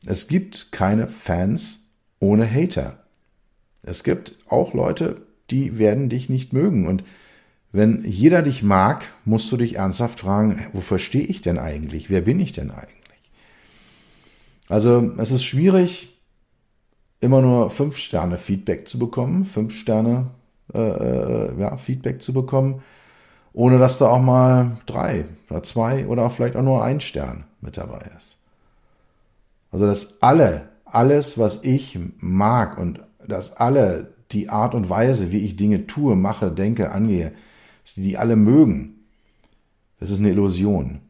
es 0.06 0.28
gibt 0.28 0.72
keine 0.72 1.08
Fans 1.08 1.88
ohne 2.20 2.50
Hater. 2.50 3.04
Es 3.84 4.04
gibt 4.04 4.36
auch 4.48 4.74
Leute, 4.74 5.22
die 5.50 5.78
werden 5.78 6.10
dich 6.10 6.30
nicht 6.30 6.54
mögen. 6.54 6.88
Und 6.88 7.04
wenn 7.72 8.04
jeder 8.06 8.42
dich 8.42 8.64
mag, 8.64 9.06
musst 9.26 9.52
du 9.52 9.58
dich 9.58 9.76
ernsthaft 9.76 10.22
fragen, 10.22 10.66
wofür 10.74 11.00
stehe 11.00 11.26
ich 11.26 11.42
denn 11.42 11.60
eigentlich? 11.60 12.10
Wer 12.10 12.22
bin 12.22 12.40
ich 12.40 12.52
denn 12.52 12.72
eigentlich? 12.72 13.05
Also 14.68 15.14
es 15.18 15.32
ist 15.32 15.44
schwierig, 15.44 16.20
immer 17.22 17.42
nur 17.42 17.70
fünf 17.70 17.98
Sterne 17.98 18.38
Feedback 18.38 18.88
zu 18.88 19.00
bekommen, 19.00 19.46
fünf 19.46 19.74
Sterne 19.74 20.32
äh, 20.74 20.80
äh, 20.80 21.60
ja, 21.60 21.78
Feedback 21.78 22.22
zu 22.22 22.34
bekommen, 22.34 22.82
ohne 23.54 23.78
dass 23.78 24.00
da 24.00 24.10
auch 24.10 24.22
mal 24.22 24.78
drei 24.86 25.26
oder 25.50 25.64
zwei 25.64 26.08
oder 26.08 26.30
vielleicht 26.30 26.56
auch 26.56 26.64
nur 26.64 26.84
ein 26.84 27.00
Stern 27.00 27.46
mit 27.62 27.78
dabei 27.78 28.10
ist. 28.18 28.40
Also 29.72 29.86
dass 29.86 30.22
alle, 30.22 30.70
alles, 30.86 31.38
was 31.38 31.64
ich 31.64 32.00
mag 32.18 32.78
und 32.78 33.02
dass 33.28 33.58
alle 33.58 34.14
die 34.32 34.50
Art 34.50 34.74
und 34.74 34.90
Weise, 34.90 35.32
wie 35.32 35.46
ich 35.46 35.56
Dinge 35.56 35.88
tue, 35.88 36.16
mache, 36.16 36.52
denke, 36.52 36.92
angehe, 36.92 37.32
dass 37.84 37.96
die, 37.96 38.02
die 38.02 38.18
alle 38.18 38.36
mögen, 38.36 39.06
das 40.00 40.10
ist 40.10 40.20
eine 40.20 40.30
Illusion. 40.30 41.02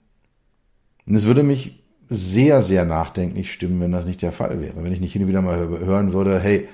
Und 1.07 1.15
es 1.15 1.25
würde 1.25 1.43
mich 1.43 1.84
sehr, 2.09 2.61
sehr 2.61 2.85
nachdenklich 2.85 3.51
stimmen, 3.51 3.81
wenn 3.81 3.91
das 3.91 4.05
nicht 4.05 4.21
der 4.21 4.31
Fall 4.31 4.61
wäre. 4.61 4.83
Wenn 4.83 4.93
ich 4.93 4.99
nicht 4.99 5.13
hin 5.13 5.23
und 5.23 5.27
wieder 5.27 5.41
mal 5.41 5.57
hören 5.57 6.13
würde, 6.13 6.39
hey, 6.39 6.67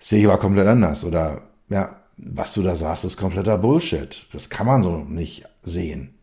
sehe 0.00 0.20
ich 0.20 0.26
aber 0.26 0.38
komplett 0.38 0.66
anders. 0.66 1.04
Oder, 1.04 1.42
ja, 1.68 1.96
was 2.16 2.52
du 2.52 2.62
da 2.62 2.76
sagst, 2.76 3.04
ist 3.04 3.16
kompletter 3.16 3.58
Bullshit. 3.58 4.26
Das 4.32 4.50
kann 4.50 4.66
man 4.66 4.82
so 4.82 4.98
nicht 4.98 5.44
sehen. 5.62 6.14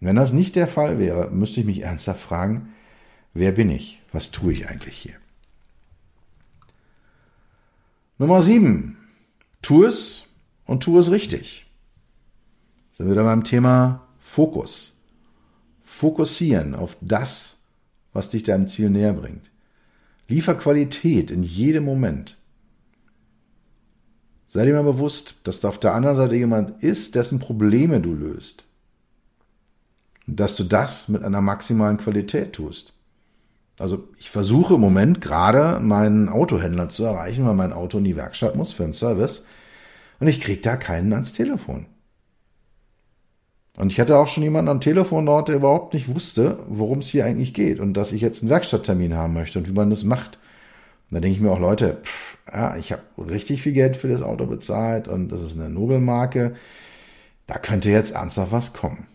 Wenn 0.00 0.16
das 0.16 0.32
nicht 0.32 0.56
der 0.56 0.68
Fall 0.68 0.98
wäre, 0.98 1.30
müsste 1.30 1.60
ich 1.60 1.66
mich 1.66 1.82
ernsthaft 1.82 2.20
fragen, 2.20 2.72
wer 3.34 3.52
bin 3.52 3.70
ich? 3.70 4.00
Was 4.12 4.30
tue 4.30 4.52
ich 4.52 4.68
eigentlich 4.68 4.96
hier? 4.96 5.14
Nummer 8.18 8.42
sieben. 8.42 8.96
Tu 9.62 9.84
es 9.84 10.26
und 10.64 10.82
tu 10.82 10.98
es 10.98 11.10
richtig. 11.10 11.66
Sind 12.92 13.06
wir 13.06 13.12
wieder 13.12 13.24
beim 13.24 13.44
Thema 13.44 14.06
Fokus. 14.20 14.97
Fokussieren 15.98 16.76
auf 16.76 16.96
das, 17.00 17.56
was 18.12 18.30
dich 18.30 18.44
deinem 18.44 18.68
Ziel 18.68 18.88
näher 18.88 19.14
bringt. 19.14 19.50
Liefer 20.28 20.54
Qualität 20.54 21.32
in 21.32 21.42
jedem 21.42 21.84
Moment. 21.84 22.36
Sei 24.46 24.64
dir 24.64 24.74
mal 24.74 24.84
bewusst, 24.84 25.40
dass 25.42 25.58
da 25.58 25.70
auf 25.70 25.80
der 25.80 25.94
anderen 25.94 26.14
Seite 26.14 26.36
jemand 26.36 26.84
ist, 26.84 27.16
dessen 27.16 27.40
Probleme 27.40 28.00
du 28.00 28.14
löst. 28.14 28.62
Und 30.28 30.38
dass 30.38 30.54
du 30.54 30.62
das 30.62 31.08
mit 31.08 31.24
einer 31.24 31.40
maximalen 31.40 31.98
Qualität 31.98 32.52
tust. 32.52 32.92
Also 33.80 34.08
ich 34.18 34.30
versuche 34.30 34.74
im 34.74 34.80
Moment 34.80 35.20
gerade 35.20 35.80
meinen 35.80 36.28
Autohändler 36.28 36.90
zu 36.90 37.06
erreichen, 37.06 37.44
weil 37.44 37.54
mein 37.54 37.72
Auto 37.72 37.98
in 37.98 38.04
die 38.04 38.14
Werkstatt 38.14 38.54
muss 38.54 38.72
für 38.72 38.84
einen 38.84 38.92
Service. 38.92 39.46
Und 40.20 40.28
ich 40.28 40.40
kriege 40.40 40.60
da 40.60 40.76
keinen 40.76 41.12
ans 41.12 41.32
Telefon. 41.32 41.86
Und 43.78 43.92
ich 43.92 44.00
hatte 44.00 44.18
auch 44.18 44.26
schon 44.26 44.42
jemanden 44.42 44.70
am 44.70 44.80
Telefon 44.80 45.24
dort, 45.24 45.46
der 45.46 45.54
überhaupt 45.54 45.94
nicht 45.94 46.12
wusste, 46.12 46.58
worum 46.68 46.98
es 46.98 47.10
hier 47.10 47.24
eigentlich 47.24 47.54
geht 47.54 47.78
und 47.78 47.94
dass 47.94 48.10
ich 48.10 48.20
jetzt 48.20 48.42
einen 48.42 48.50
Werkstatttermin 48.50 49.14
haben 49.14 49.34
möchte 49.34 49.60
und 49.60 49.68
wie 49.68 49.72
man 49.72 49.88
das 49.88 50.02
macht. 50.02 50.36
Und 51.08 51.14
da 51.14 51.20
denke 51.20 51.36
ich 51.36 51.40
mir 51.40 51.52
auch, 51.52 51.60
Leute, 51.60 51.98
pff, 52.02 52.38
ja, 52.52 52.76
ich 52.76 52.90
habe 52.90 53.02
richtig 53.18 53.62
viel 53.62 53.72
Geld 53.72 53.96
für 53.96 54.08
das 54.08 54.20
Auto 54.20 54.46
bezahlt 54.46 55.06
und 55.06 55.28
das 55.28 55.42
ist 55.42 55.56
eine 55.56 55.70
Nobelmarke. 55.70 56.56
Da 57.46 57.58
könnte 57.58 57.88
jetzt 57.88 58.16
ernsthaft 58.16 58.50
was 58.50 58.72
kommen. 58.72 59.06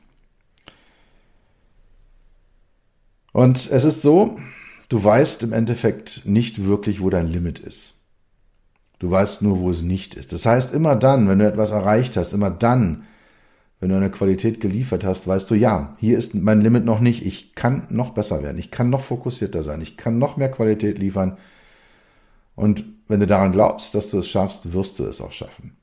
Und 3.34 3.69
es 3.69 3.84
ist 3.84 4.02
so, 4.02 4.38
du 4.88 5.04
weißt 5.04 5.43
im 5.43 5.52
Endeffekt 5.52 6.21
nicht 6.23 6.65
wirklich, 6.65 7.02
wo 7.02 7.10
dein 7.10 7.28
Limit 7.28 7.60
ist. 7.60 7.95
Du 8.99 9.12
weißt 9.12 9.41
nur, 9.41 9.60
wo 9.60 9.71
es 9.71 9.82
nicht 9.82 10.15
ist. 10.15 10.32
Das 10.32 10.45
heißt, 10.45 10.73
immer 10.73 10.95
dann, 10.95 11.28
wenn 11.28 11.39
du 11.39 11.47
etwas 11.47 11.71
erreicht 11.71 12.15
hast, 12.15 12.32
immer 12.32 12.49
dann, 12.49 13.04
wenn 13.84 13.89
du 13.89 13.98
eine 13.98 14.10
Qualität 14.10 14.62
geliefert 14.62 15.04
hast, 15.04 15.28
weißt 15.28 15.52
du, 15.52 15.56
ja, 15.56 15.93
hier 16.00 16.17
ist 16.17 16.36
mein 16.36 16.62
Limit 16.62 16.86
noch 16.86 17.02
nicht. 17.02 17.26
Ich 17.26 17.54
kann 17.54 17.86
noch 17.89 18.12
besser 18.12 18.41
werden. 18.41 18.58
Ich 18.58 18.72
kann 18.72 18.89
noch 18.89 19.02
fokussierter 19.02 19.62
sein. 19.62 19.82
Ich 19.82 19.98
kann 19.98 20.19
noch 20.19 20.38
mehr 20.38 20.50
Qualität 20.50 21.00
liefern. 21.00 21.38
Und 22.56 22.86
wenn 23.10 23.19
du 23.19 23.28
daran 23.28 23.52
glaubst, 23.52 23.93
dass 23.93 24.10
du 24.10 24.19
es 24.19 24.30
schaffst, 24.30 24.72
wirst 24.72 25.00
du 25.00 25.04
es 25.04 25.19
auch 25.19 25.34
schaffen. 25.34 25.76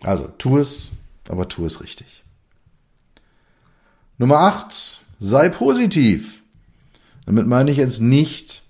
Also 0.00 0.26
tu 0.36 0.58
es, 0.58 0.90
aber 1.28 1.46
tu 1.46 1.64
es 1.64 1.80
richtig. 1.80 2.24
Nummer 4.16 4.38
8. 4.38 5.04
Sei 5.20 5.48
positiv. 5.48 6.42
Damit 7.24 7.46
meine 7.46 7.70
ich 7.70 7.76
jetzt 7.76 8.00
nicht, 8.00 8.64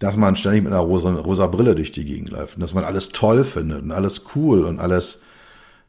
dass 0.00 0.16
man 0.16 0.34
ständig 0.34 0.64
mit 0.64 0.72
einer 0.72 0.82
rosa, 0.82 1.12
rosa 1.12 1.46
Brille 1.46 1.76
durch 1.76 1.92
die 1.92 2.04
Gegend 2.04 2.30
läuft 2.30 2.56
und 2.56 2.62
dass 2.62 2.74
man 2.74 2.82
alles 2.82 3.10
toll 3.10 3.44
findet 3.44 3.82
und 3.82 3.92
alles 3.92 4.22
cool 4.34 4.64
und 4.64 4.80
alles, 4.80 5.22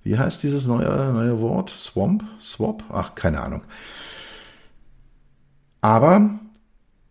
wie 0.04 0.18
heißt 0.18 0.44
dieses 0.44 0.68
neue, 0.68 1.12
neue 1.14 1.40
Wort? 1.40 1.70
Swamp? 1.70 2.24
Swap? 2.42 2.84
Ach, 2.90 3.16
keine 3.16 3.42
Ahnung. 3.42 3.62
Aber 5.82 6.40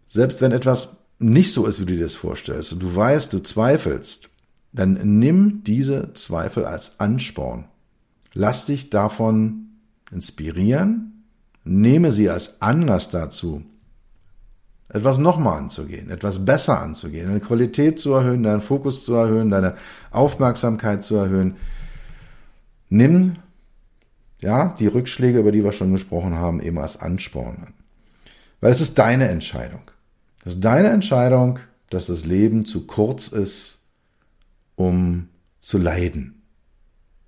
selbst 0.06 0.40
wenn 0.40 0.52
etwas 0.52 0.98
nicht 1.18 1.52
so 1.52 1.66
ist, 1.66 1.80
wie 1.80 1.86
du 1.86 1.96
dir 1.96 2.04
das 2.04 2.14
vorstellst 2.14 2.72
und 2.72 2.82
du 2.82 2.94
weißt, 2.94 3.32
du 3.32 3.38
zweifelst, 3.40 4.28
dann 4.72 5.18
nimm 5.18 5.62
diese 5.64 6.12
Zweifel 6.14 6.64
als 6.64 7.00
Ansporn. 7.00 7.66
Lass 8.34 8.64
dich 8.64 8.90
davon 8.90 9.68
inspirieren, 10.10 11.24
nehme 11.64 12.12
sie 12.12 12.30
als 12.30 12.60
Anlass 12.62 13.10
dazu, 13.10 13.62
etwas 14.88 15.18
nochmal 15.18 15.58
anzugehen, 15.58 16.10
etwas 16.10 16.44
besser 16.44 16.80
anzugehen, 16.80 17.28
deine 17.28 17.40
Qualität 17.40 17.98
zu 17.98 18.12
erhöhen, 18.12 18.42
deinen 18.42 18.60
Fokus 18.60 19.04
zu 19.04 19.14
erhöhen, 19.14 19.50
deine 19.50 19.74
Aufmerksamkeit 20.10 21.04
zu 21.04 21.16
erhöhen. 21.16 21.56
Nimm 22.94 23.36
ja, 24.40 24.76
die 24.78 24.86
Rückschläge, 24.86 25.38
über 25.38 25.50
die 25.50 25.64
wir 25.64 25.72
schon 25.72 25.92
gesprochen 25.92 26.34
haben, 26.34 26.60
eben 26.60 26.78
als 26.78 27.00
Ansporn 27.00 27.56
an. 27.56 27.74
Weil 28.60 28.70
es 28.70 28.82
ist 28.82 28.98
deine 28.98 29.28
Entscheidung. 29.28 29.90
Es 30.44 30.56
ist 30.56 30.60
deine 30.64 30.90
Entscheidung, 30.90 31.58
dass 31.88 32.08
das 32.08 32.26
Leben 32.26 32.66
zu 32.66 32.86
kurz 32.86 33.28
ist, 33.28 33.80
um 34.76 35.30
zu 35.58 35.78
leiden. 35.78 36.42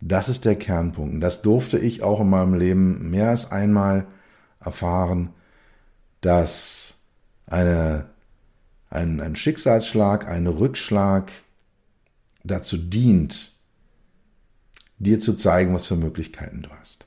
Das 0.03 0.29
ist 0.29 0.45
der 0.45 0.57
Kernpunkt. 0.57 1.23
Das 1.23 1.41
durfte 1.41 1.79
ich 1.79 2.03
auch 2.03 2.21
in 2.21 2.29
meinem 2.29 2.53
Leben 2.53 3.11
mehr 3.11 3.31
als 3.31 3.51
einmal 3.51 4.07
erfahren, 4.61 5.31
dass 6.21 6.97
eine, 7.47 8.11
ein, 8.91 9.19
ein 9.19 9.35
Schicksalsschlag, 9.35 10.29
ein 10.29 10.47
Rückschlag 10.47 11.33
dazu 12.43 12.77
dient, 12.77 13.54
dir 14.99 15.21
zu 15.21 15.35
zeigen, 15.35 15.75
was 15.75 15.87
für 15.87 15.97
Möglichkeiten 15.97 16.63
du 16.63 16.71
hast. 16.81 17.07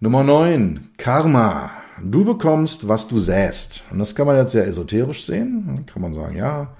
Nummer 0.00 0.24
9, 0.24 0.90
Karma. 0.96 1.70
du 2.02 2.24
bekommst, 2.24 2.88
was 2.88 3.06
du 3.06 3.18
säst. 3.18 3.82
Und 3.90 3.98
das 3.98 4.14
kann 4.14 4.26
man 4.26 4.36
jetzt 4.36 4.52
sehr 4.52 4.66
esoterisch 4.66 5.26
sehen. 5.26 5.84
Kann 5.86 6.00
man 6.00 6.14
sagen, 6.14 6.36
ja, 6.36 6.74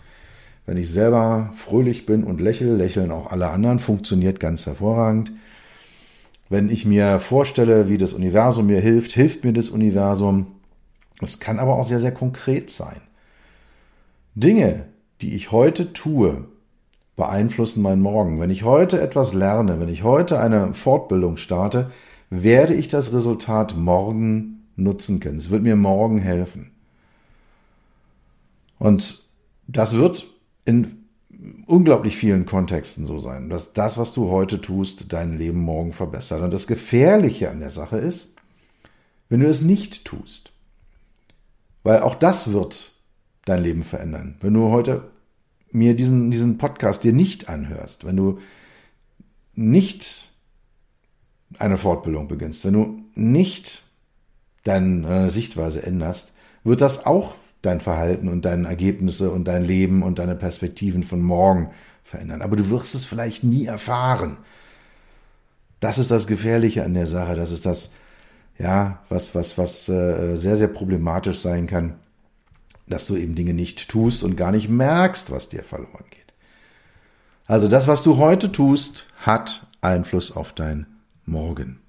wenn 0.65 0.79
ich 0.79 0.91
selber 0.91 1.51
fröhlich 1.55 2.07
bin 2.07 2.25
und 2.25 2.41
lächle, 2.41 2.75
lächeln 2.75 3.11
auch 3.11 3.31
alle 3.31 3.51
anderen, 3.51 3.79
funktioniert 3.79 4.41
ganz 4.41 4.65
hervorragend. 4.67 5.33
Wenn 6.49 6.71
ich 6.71 6.87
mir 6.87 7.21
vorstelle, 7.21 7.89
wie 7.89 7.99
das 7.99 8.13
Universum 8.13 8.67
mir 8.67 8.81
hilft, 8.81 9.13
hilft 9.13 9.45
mir 9.45 9.53
das 9.53 9.69
Universum. 9.69 10.47
Es 11.21 11.41
kann 11.41 11.59
aber 11.59 11.75
auch 11.77 11.85
sehr, 11.85 12.01
sehr 12.01 12.13
konkret 12.13 12.71
sein. 12.71 13.01
Dinge, 14.35 14.87
die 15.21 15.35
ich 15.35 15.53
heute 15.53 15.93
tue, 15.93 16.47
beeinflussen 17.21 17.83
meinen 17.83 18.01
Morgen. 18.01 18.41
Wenn 18.41 18.49
ich 18.49 18.65
heute 18.65 18.99
etwas 18.99 19.35
lerne, 19.35 19.79
wenn 19.79 19.91
ich 19.91 20.03
heute 20.03 20.41
eine 20.41 20.73
Fortbildung 20.73 21.37
starte, 21.37 21.91
werde 22.31 22.73
ich 22.73 22.89
das 22.89 23.13
Resultat 23.13 23.77
morgen 23.77 24.67
nutzen 24.75 25.21
können. 25.21 25.37
Es 25.37 25.51
wird 25.51 25.63
mir 25.63 25.77
morgen 25.77 26.19
helfen. 26.19 26.71
Und 28.79 29.23
das 29.69 29.95
wird 29.95 30.27
in 30.65 31.05
unglaublich 31.67 32.17
vielen 32.17 32.47
Kontexten 32.47 33.05
so 33.05 33.19
sein, 33.19 33.51
dass 33.51 33.75
das, 33.75 33.99
was 33.99 34.15
du 34.15 34.31
heute 34.31 34.63
tust, 34.63 35.13
dein 35.13 35.37
Leben 35.37 35.61
morgen 35.61 35.93
verbessert. 35.93 36.41
Und 36.41 36.55
das 36.55 36.67
Gefährliche 36.67 37.51
an 37.51 37.61
der 37.61 37.71
Sache 37.71 37.99
ist, 37.99 38.35
wenn 39.29 39.41
du 39.41 39.47
es 39.47 39.61
nicht 39.61 40.07
tust. 40.07 40.53
Weil 41.83 42.01
auch 42.01 42.15
das 42.15 42.53
wird 42.53 42.93
dein 43.45 43.63
Leben 43.63 43.85
verändern. 43.85 44.37
Wenn 44.41 44.55
du 44.55 44.71
heute 44.71 45.11
mir 45.73 45.95
diesen, 45.95 46.31
diesen 46.31 46.59
Podcast 46.59 47.05
dir 47.05 47.13
nicht 47.13 47.49
anhörst, 47.49 48.05
wenn 48.05 48.17
du 48.17 48.39
nicht 49.55 50.31
eine 51.59 51.77
Fortbildung 51.77 52.29
beginnst, 52.29 52.65
wenn 52.65 52.75
du 52.75 53.05
nicht 53.15 53.83
deine 54.65 55.31
Sichtweise 55.31 55.83
änderst, 55.83 56.33
wird 56.65 56.81
das 56.81 57.07
auch 57.07 57.35
dein 57.63 57.81
Verhalten 57.81 58.29
und 58.29 58.45
deine 58.45 58.69
Ergebnisse 58.69 59.31
und 59.31 59.45
dein 59.45 59.65
Leben 59.65 60.03
und 60.03 60.19
deine 60.19 60.37
Perspektiven 60.37 61.05
von 61.05 61.21
morgen 61.21 61.71
verändern. 62.03 62.43
Aber 62.43 62.57
du 62.57 62.71
wirst 62.71 62.95
es 62.95 63.05
vielleicht 63.05 63.45
nie 63.45 63.67
erfahren. 63.67 64.39
Das 65.79 65.99
ist 65.99 66.11
das 66.11 66.27
Gefährliche 66.27 66.85
an 66.85 66.95
der 66.95 67.07
Sache. 67.07 67.37
Das 67.37 67.51
ist 67.51 67.67
das, 67.67 67.93
ja, 68.59 69.03
was, 69.09 69.35
was, 69.35 69.59
was 69.59 69.89
äh, 69.89 70.37
sehr, 70.37 70.57
sehr 70.57 70.69
problematisch 70.69 71.39
sein 71.39 71.67
kann, 71.67 71.95
dass 72.91 73.07
du 73.07 73.17
eben 73.17 73.35
Dinge 73.35 73.55
nicht 73.55 73.89
tust 73.89 74.23
und 74.23 74.37
gar 74.37 74.53
nicht 74.53 74.69
merkst, 74.69 75.31
was 75.31 75.49
dir 75.49 75.63
verloren 75.63 76.05
geht. 76.11 76.35
Also 77.47 77.69
das, 77.69 77.89
was 77.89 78.03
du 78.03 78.19
heute 78.19 78.53
tust, 78.53 79.07
hat 79.19 79.67
Einfluss 79.81 80.37
auf 80.37 80.53
dein 80.53 80.87
Morgen. 81.25 81.81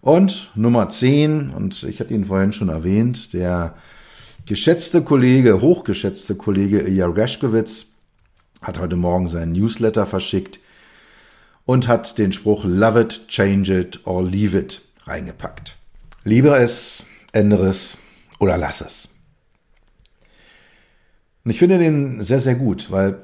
Und 0.00 0.50
Nummer 0.54 0.88
10, 0.88 1.50
und 1.50 1.82
ich 1.84 2.00
hatte 2.00 2.14
ihn 2.14 2.24
vorhin 2.24 2.52
schon 2.52 2.68
erwähnt, 2.68 3.32
der 3.32 3.74
geschätzte 4.46 5.02
Kollege, 5.02 5.60
hochgeschätzte 5.60 6.34
Kollege 6.36 6.80
Ilya 6.80 7.06
Reschkowitz 7.06 7.86
hat 8.62 8.78
heute 8.78 8.96
Morgen 8.96 9.28
seinen 9.28 9.52
Newsletter 9.52 10.06
verschickt 10.06 10.58
und 11.64 11.86
hat 11.86 12.18
den 12.18 12.32
Spruch 12.32 12.64
Love 12.64 13.02
it, 13.02 13.28
change 13.28 13.78
it 13.78 14.06
or 14.06 14.24
leave 14.24 14.58
it 14.58 14.82
reingepackt. 15.04 15.76
Liebe 16.24 16.50
es, 16.50 17.04
ändere 17.32 17.68
es 17.68 17.96
oder 18.38 18.56
lass 18.56 18.80
es. 18.80 19.08
Und 21.44 21.50
ich 21.50 21.58
finde 21.58 21.78
den 21.78 22.22
sehr, 22.22 22.40
sehr 22.40 22.54
gut, 22.54 22.90
weil 22.90 23.18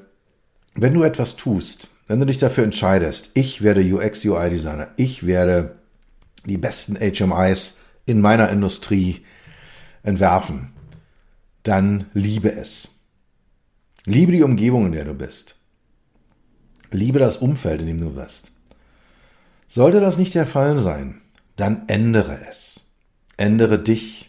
wenn 0.74 0.94
du 0.94 1.02
etwas 1.02 1.36
tust, 1.36 1.88
wenn 2.06 2.20
du 2.20 2.26
dich 2.26 2.38
dafür 2.38 2.64
entscheidest, 2.64 3.30
ich 3.34 3.62
werde 3.62 3.80
UX, 3.80 4.24
UI 4.24 4.50
Designer, 4.50 4.88
ich 4.96 5.26
werde 5.26 5.76
die 6.44 6.58
besten 6.58 6.96
HMIs 6.96 7.78
in 8.06 8.20
meiner 8.20 8.50
Industrie 8.50 9.24
entwerfen, 10.02 10.72
dann 11.64 12.06
liebe 12.14 12.52
es. 12.52 12.88
Liebe 14.04 14.32
die 14.32 14.44
Umgebung, 14.44 14.86
in 14.86 14.92
der 14.92 15.04
du 15.04 15.14
bist. 15.14 15.56
Liebe 16.92 17.18
das 17.18 17.38
Umfeld, 17.38 17.80
in 17.80 17.88
dem 17.88 18.00
du 18.00 18.10
bist. 18.10 18.52
Sollte 19.66 20.00
das 20.00 20.16
nicht 20.16 20.34
der 20.36 20.46
Fall 20.46 20.76
sein, 20.76 21.20
dann 21.56 21.88
ändere 21.88 22.38
es. 22.48 22.82
Ändere 23.36 23.80
dich. 23.80 24.25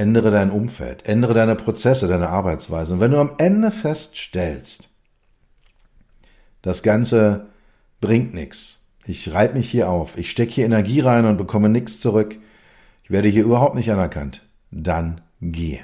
Ändere 0.00 0.30
dein 0.30 0.50
Umfeld. 0.50 1.06
Ändere 1.06 1.34
deine 1.34 1.54
Prozesse, 1.54 2.08
deine 2.08 2.30
Arbeitsweise. 2.30 2.94
Und 2.94 3.00
wenn 3.00 3.10
du 3.10 3.18
am 3.20 3.32
Ende 3.36 3.70
feststellst, 3.70 4.88
das 6.62 6.82
Ganze 6.82 7.48
bringt 8.00 8.32
nichts. 8.32 8.80
Ich 9.04 9.32
reibe 9.32 9.58
mich 9.58 9.70
hier 9.70 9.90
auf. 9.90 10.16
Ich 10.16 10.30
stecke 10.30 10.52
hier 10.52 10.64
Energie 10.64 11.00
rein 11.00 11.26
und 11.26 11.36
bekomme 11.36 11.68
nichts 11.68 12.00
zurück. 12.00 12.38
Ich 13.04 13.10
werde 13.10 13.28
hier 13.28 13.44
überhaupt 13.44 13.74
nicht 13.74 13.92
anerkannt. 13.92 14.40
Dann 14.70 15.20
gehe. 15.42 15.80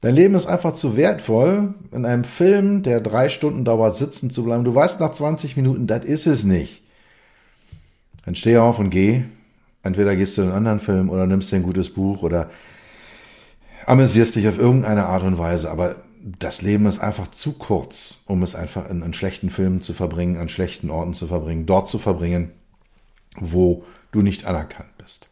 Dein 0.00 0.14
Leben 0.14 0.36
ist 0.36 0.46
einfach 0.46 0.74
zu 0.74 0.96
wertvoll, 0.96 1.74
in 1.90 2.04
einem 2.04 2.22
Film, 2.22 2.84
der 2.84 3.00
drei 3.00 3.30
Stunden 3.30 3.64
dauert, 3.64 3.96
sitzen 3.96 4.30
zu 4.30 4.44
bleiben. 4.44 4.62
Du 4.62 4.72
weißt 4.72 5.00
nach 5.00 5.10
20 5.10 5.56
Minuten, 5.56 5.88
das 5.88 6.04
ist 6.04 6.26
es 6.26 6.44
nicht. 6.44 6.84
Dann 8.24 8.36
steh 8.36 8.58
auf 8.58 8.78
und 8.78 8.90
geh. 8.90 9.24
Entweder 9.86 10.16
gehst 10.16 10.36
du 10.36 10.42
in 10.42 10.48
einen 10.48 10.56
anderen 10.56 10.80
Film 10.80 11.10
oder 11.10 11.26
nimmst 11.26 11.50
dir 11.50 11.56
ein 11.56 11.62
gutes 11.62 11.90
Buch 11.90 12.22
oder 12.22 12.50
amüsierst 13.86 14.34
dich 14.34 14.48
auf 14.48 14.58
irgendeine 14.58 15.06
Art 15.06 15.22
und 15.22 15.38
Weise. 15.38 15.70
Aber 15.70 15.96
das 16.22 16.60
Leben 16.62 16.86
ist 16.86 16.98
einfach 16.98 17.28
zu 17.28 17.52
kurz, 17.52 18.18
um 18.26 18.42
es 18.42 18.54
einfach 18.54 18.90
in, 18.90 19.02
in 19.02 19.14
schlechten 19.14 19.50
Filmen 19.50 19.80
zu 19.80 19.94
verbringen, 19.94 20.36
an 20.38 20.48
schlechten 20.48 20.90
Orten 20.90 21.14
zu 21.14 21.26
verbringen, 21.26 21.66
dort 21.66 21.88
zu 21.88 21.98
verbringen, 21.98 22.50
wo 23.38 23.84
du 24.10 24.22
nicht 24.22 24.44
anerkannt 24.44 24.96
bist. 24.98 25.28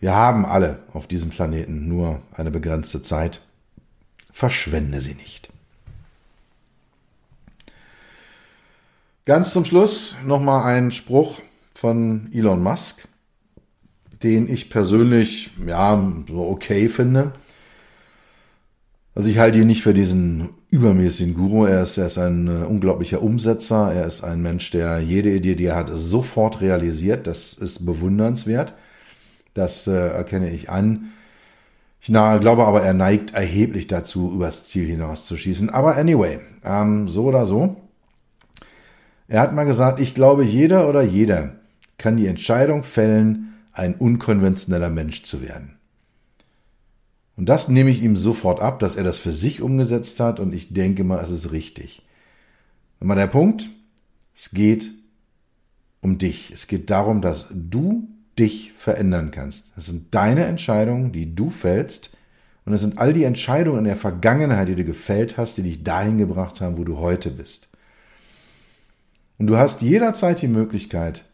Wir 0.00 0.14
haben 0.14 0.46
alle 0.46 0.80
auf 0.92 1.06
diesem 1.06 1.30
Planeten 1.30 1.88
nur 1.88 2.20
eine 2.32 2.50
begrenzte 2.50 3.02
Zeit. 3.02 3.40
Verschwende 4.32 5.00
sie 5.00 5.14
nicht. 5.14 5.48
Ganz 9.26 9.52
zum 9.52 9.64
Schluss 9.64 10.16
nochmal 10.24 10.64
ein 10.64 10.92
Spruch 10.92 11.40
von 11.74 12.30
Elon 12.32 12.62
Musk, 12.62 13.06
den 14.22 14.48
ich 14.48 14.70
persönlich 14.70 15.50
ja 15.66 16.12
so 16.28 16.48
okay 16.48 16.88
finde. 16.88 17.32
Also 19.14 19.28
ich 19.28 19.38
halte 19.38 19.58
ihn 19.58 19.66
nicht 19.66 19.82
für 19.82 19.94
diesen 19.94 20.50
übermäßigen 20.70 21.34
Guru. 21.34 21.64
Er 21.64 21.82
ist, 21.82 21.98
er 21.98 22.06
ist 22.06 22.18
ein 22.18 22.48
äh, 22.48 22.64
unglaublicher 22.64 23.22
Umsetzer. 23.22 23.92
Er 23.92 24.06
ist 24.06 24.22
ein 24.22 24.40
Mensch, 24.40 24.70
der 24.70 25.00
jede 25.00 25.34
Idee, 25.34 25.56
die 25.56 25.66
er 25.66 25.76
hat, 25.76 25.90
sofort 25.92 26.60
realisiert. 26.60 27.26
Das 27.26 27.54
ist 27.54 27.84
bewundernswert. 27.84 28.74
Das 29.54 29.86
äh, 29.86 29.92
erkenne 29.92 30.50
ich 30.50 30.70
an. 30.70 31.10
Ich 32.00 32.08
na, 32.08 32.38
glaube 32.38 32.64
aber, 32.64 32.82
er 32.82 32.94
neigt 32.94 33.34
erheblich 33.34 33.86
dazu, 33.86 34.32
übers 34.32 34.66
Ziel 34.66 34.86
hinaus 34.86 35.26
zu 35.26 35.36
schießen. 35.36 35.68
Aber 35.70 35.96
anyway, 35.96 36.38
ähm, 36.64 37.08
so 37.08 37.24
oder 37.24 37.44
so. 37.44 37.76
Er 39.28 39.40
hat 39.40 39.52
mal 39.52 39.64
gesagt, 39.64 40.00
ich 40.00 40.14
glaube, 40.14 40.44
jeder 40.44 40.88
oder 40.88 41.02
jeder 41.02 41.56
kann 41.98 42.16
die 42.16 42.26
Entscheidung 42.26 42.84
fällen, 42.84 43.49
ein 43.80 43.94
unkonventioneller 43.94 44.90
Mensch 44.90 45.22
zu 45.22 45.40
werden. 45.40 45.78
Und 47.36 47.48
das 47.48 47.68
nehme 47.68 47.88
ich 47.88 48.02
ihm 48.02 48.14
sofort 48.14 48.60
ab, 48.60 48.78
dass 48.78 48.94
er 48.94 49.04
das 49.04 49.18
für 49.18 49.32
sich 49.32 49.62
umgesetzt 49.62 50.20
hat 50.20 50.38
und 50.38 50.54
ich 50.54 50.74
denke 50.74 51.02
mal, 51.02 51.24
es 51.24 51.30
ist 51.30 51.50
richtig. 51.50 52.02
Mal 53.00 53.14
der 53.14 53.26
Punkt, 53.26 53.70
es 54.34 54.50
geht 54.50 54.90
um 56.02 56.18
dich. 56.18 56.50
Es 56.50 56.66
geht 56.66 56.90
darum, 56.90 57.22
dass 57.22 57.48
du 57.50 58.06
dich 58.38 58.72
verändern 58.74 59.30
kannst. 59.30 59.72
Das 59.76 59.86
sind 59.86 60.14
deine 60.14 60.44
Entscheidungen, 60.44 61.12
die 61.12 61.34
du 61.34 61.48
fällst 61.48 62.10
und 62.66 62.74
es 62.74 62.82
sind 62.82 62.98
all 62.98 63.14
die 63.14 63.24
Entscheidungen 63.24 63.78
in 63.78 63.84
der 63.86 63.96
Vergangenheit, 63.96 64.68
die 64.68 64.76
du 64.76 64.84
gefällt 64.84 65.38
hast, 65.38 65.56
die 65.56 65.62
dich 65.62 65.82
dahin 65.82 66.18
gebracht 66.18 66.60
haben, 66.60 66.76
wo 66.76 66.84
du 66.84 66.98
heute 66.98 67.30
bist. 67.30 67.70
Und 69.38 69.46
du 69.46 69.56
hast 69.56 69.80
jederzeit 69.80 70.42
die 70.42 70.48
Möglichkeit, 70.48 71.24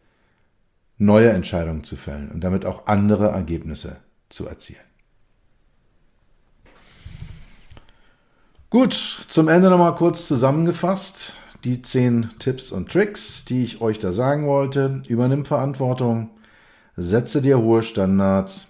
neue 0.99 1.31
Entscheidungen 1.31 1.85
zu 1.85 1.97
fällen 1.97 2.31
und 2.31 2.43
damit 2.43 2.65
auch 2.65 2.87
andere 2.87 3.29
Ergebnisse 3.29 3.99
zu 4.29 4.47
erzielen. 4.47 4.81
Gut, 8.71 8.93
zum 8.93 9.49
Ende 9.49 9.71
nochmal 9.71 9.95
kurz 9.95 10.27
zusammengefasst. 10.27 11.35
Die 11.65 11.83
zehn 11.83 12.31
Tipps 12.39 12.71
und 12.71 12.91
Tricks, 12.91 13.45
die 13.45 13.65
ich 13.65 13.81
euch 13.81 13.99
da 13.99 14.13
sagen 14.13 14.47
wollte. 14.47 15.03
Übernimm 15.09 15.45
Verantwortung, 15.45 16.31
setze 16.97 17.43
dir 17.43 17.59
hohe 17.59 17.83
Standards, 17.83 18.69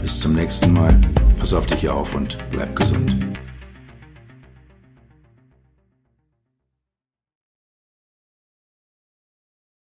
Bis 0.00 0.20
zum 0.20 0.32
nächsten 0.32 0.72
Mal, 0.72 0.98
pass 1.38 1.52
auf 1.52 1.66
dich 1.66 1.90
auf 1.90 2.14
und 2.14 2.38
bleib 2.50 2.74
gesund. 2.74 3.18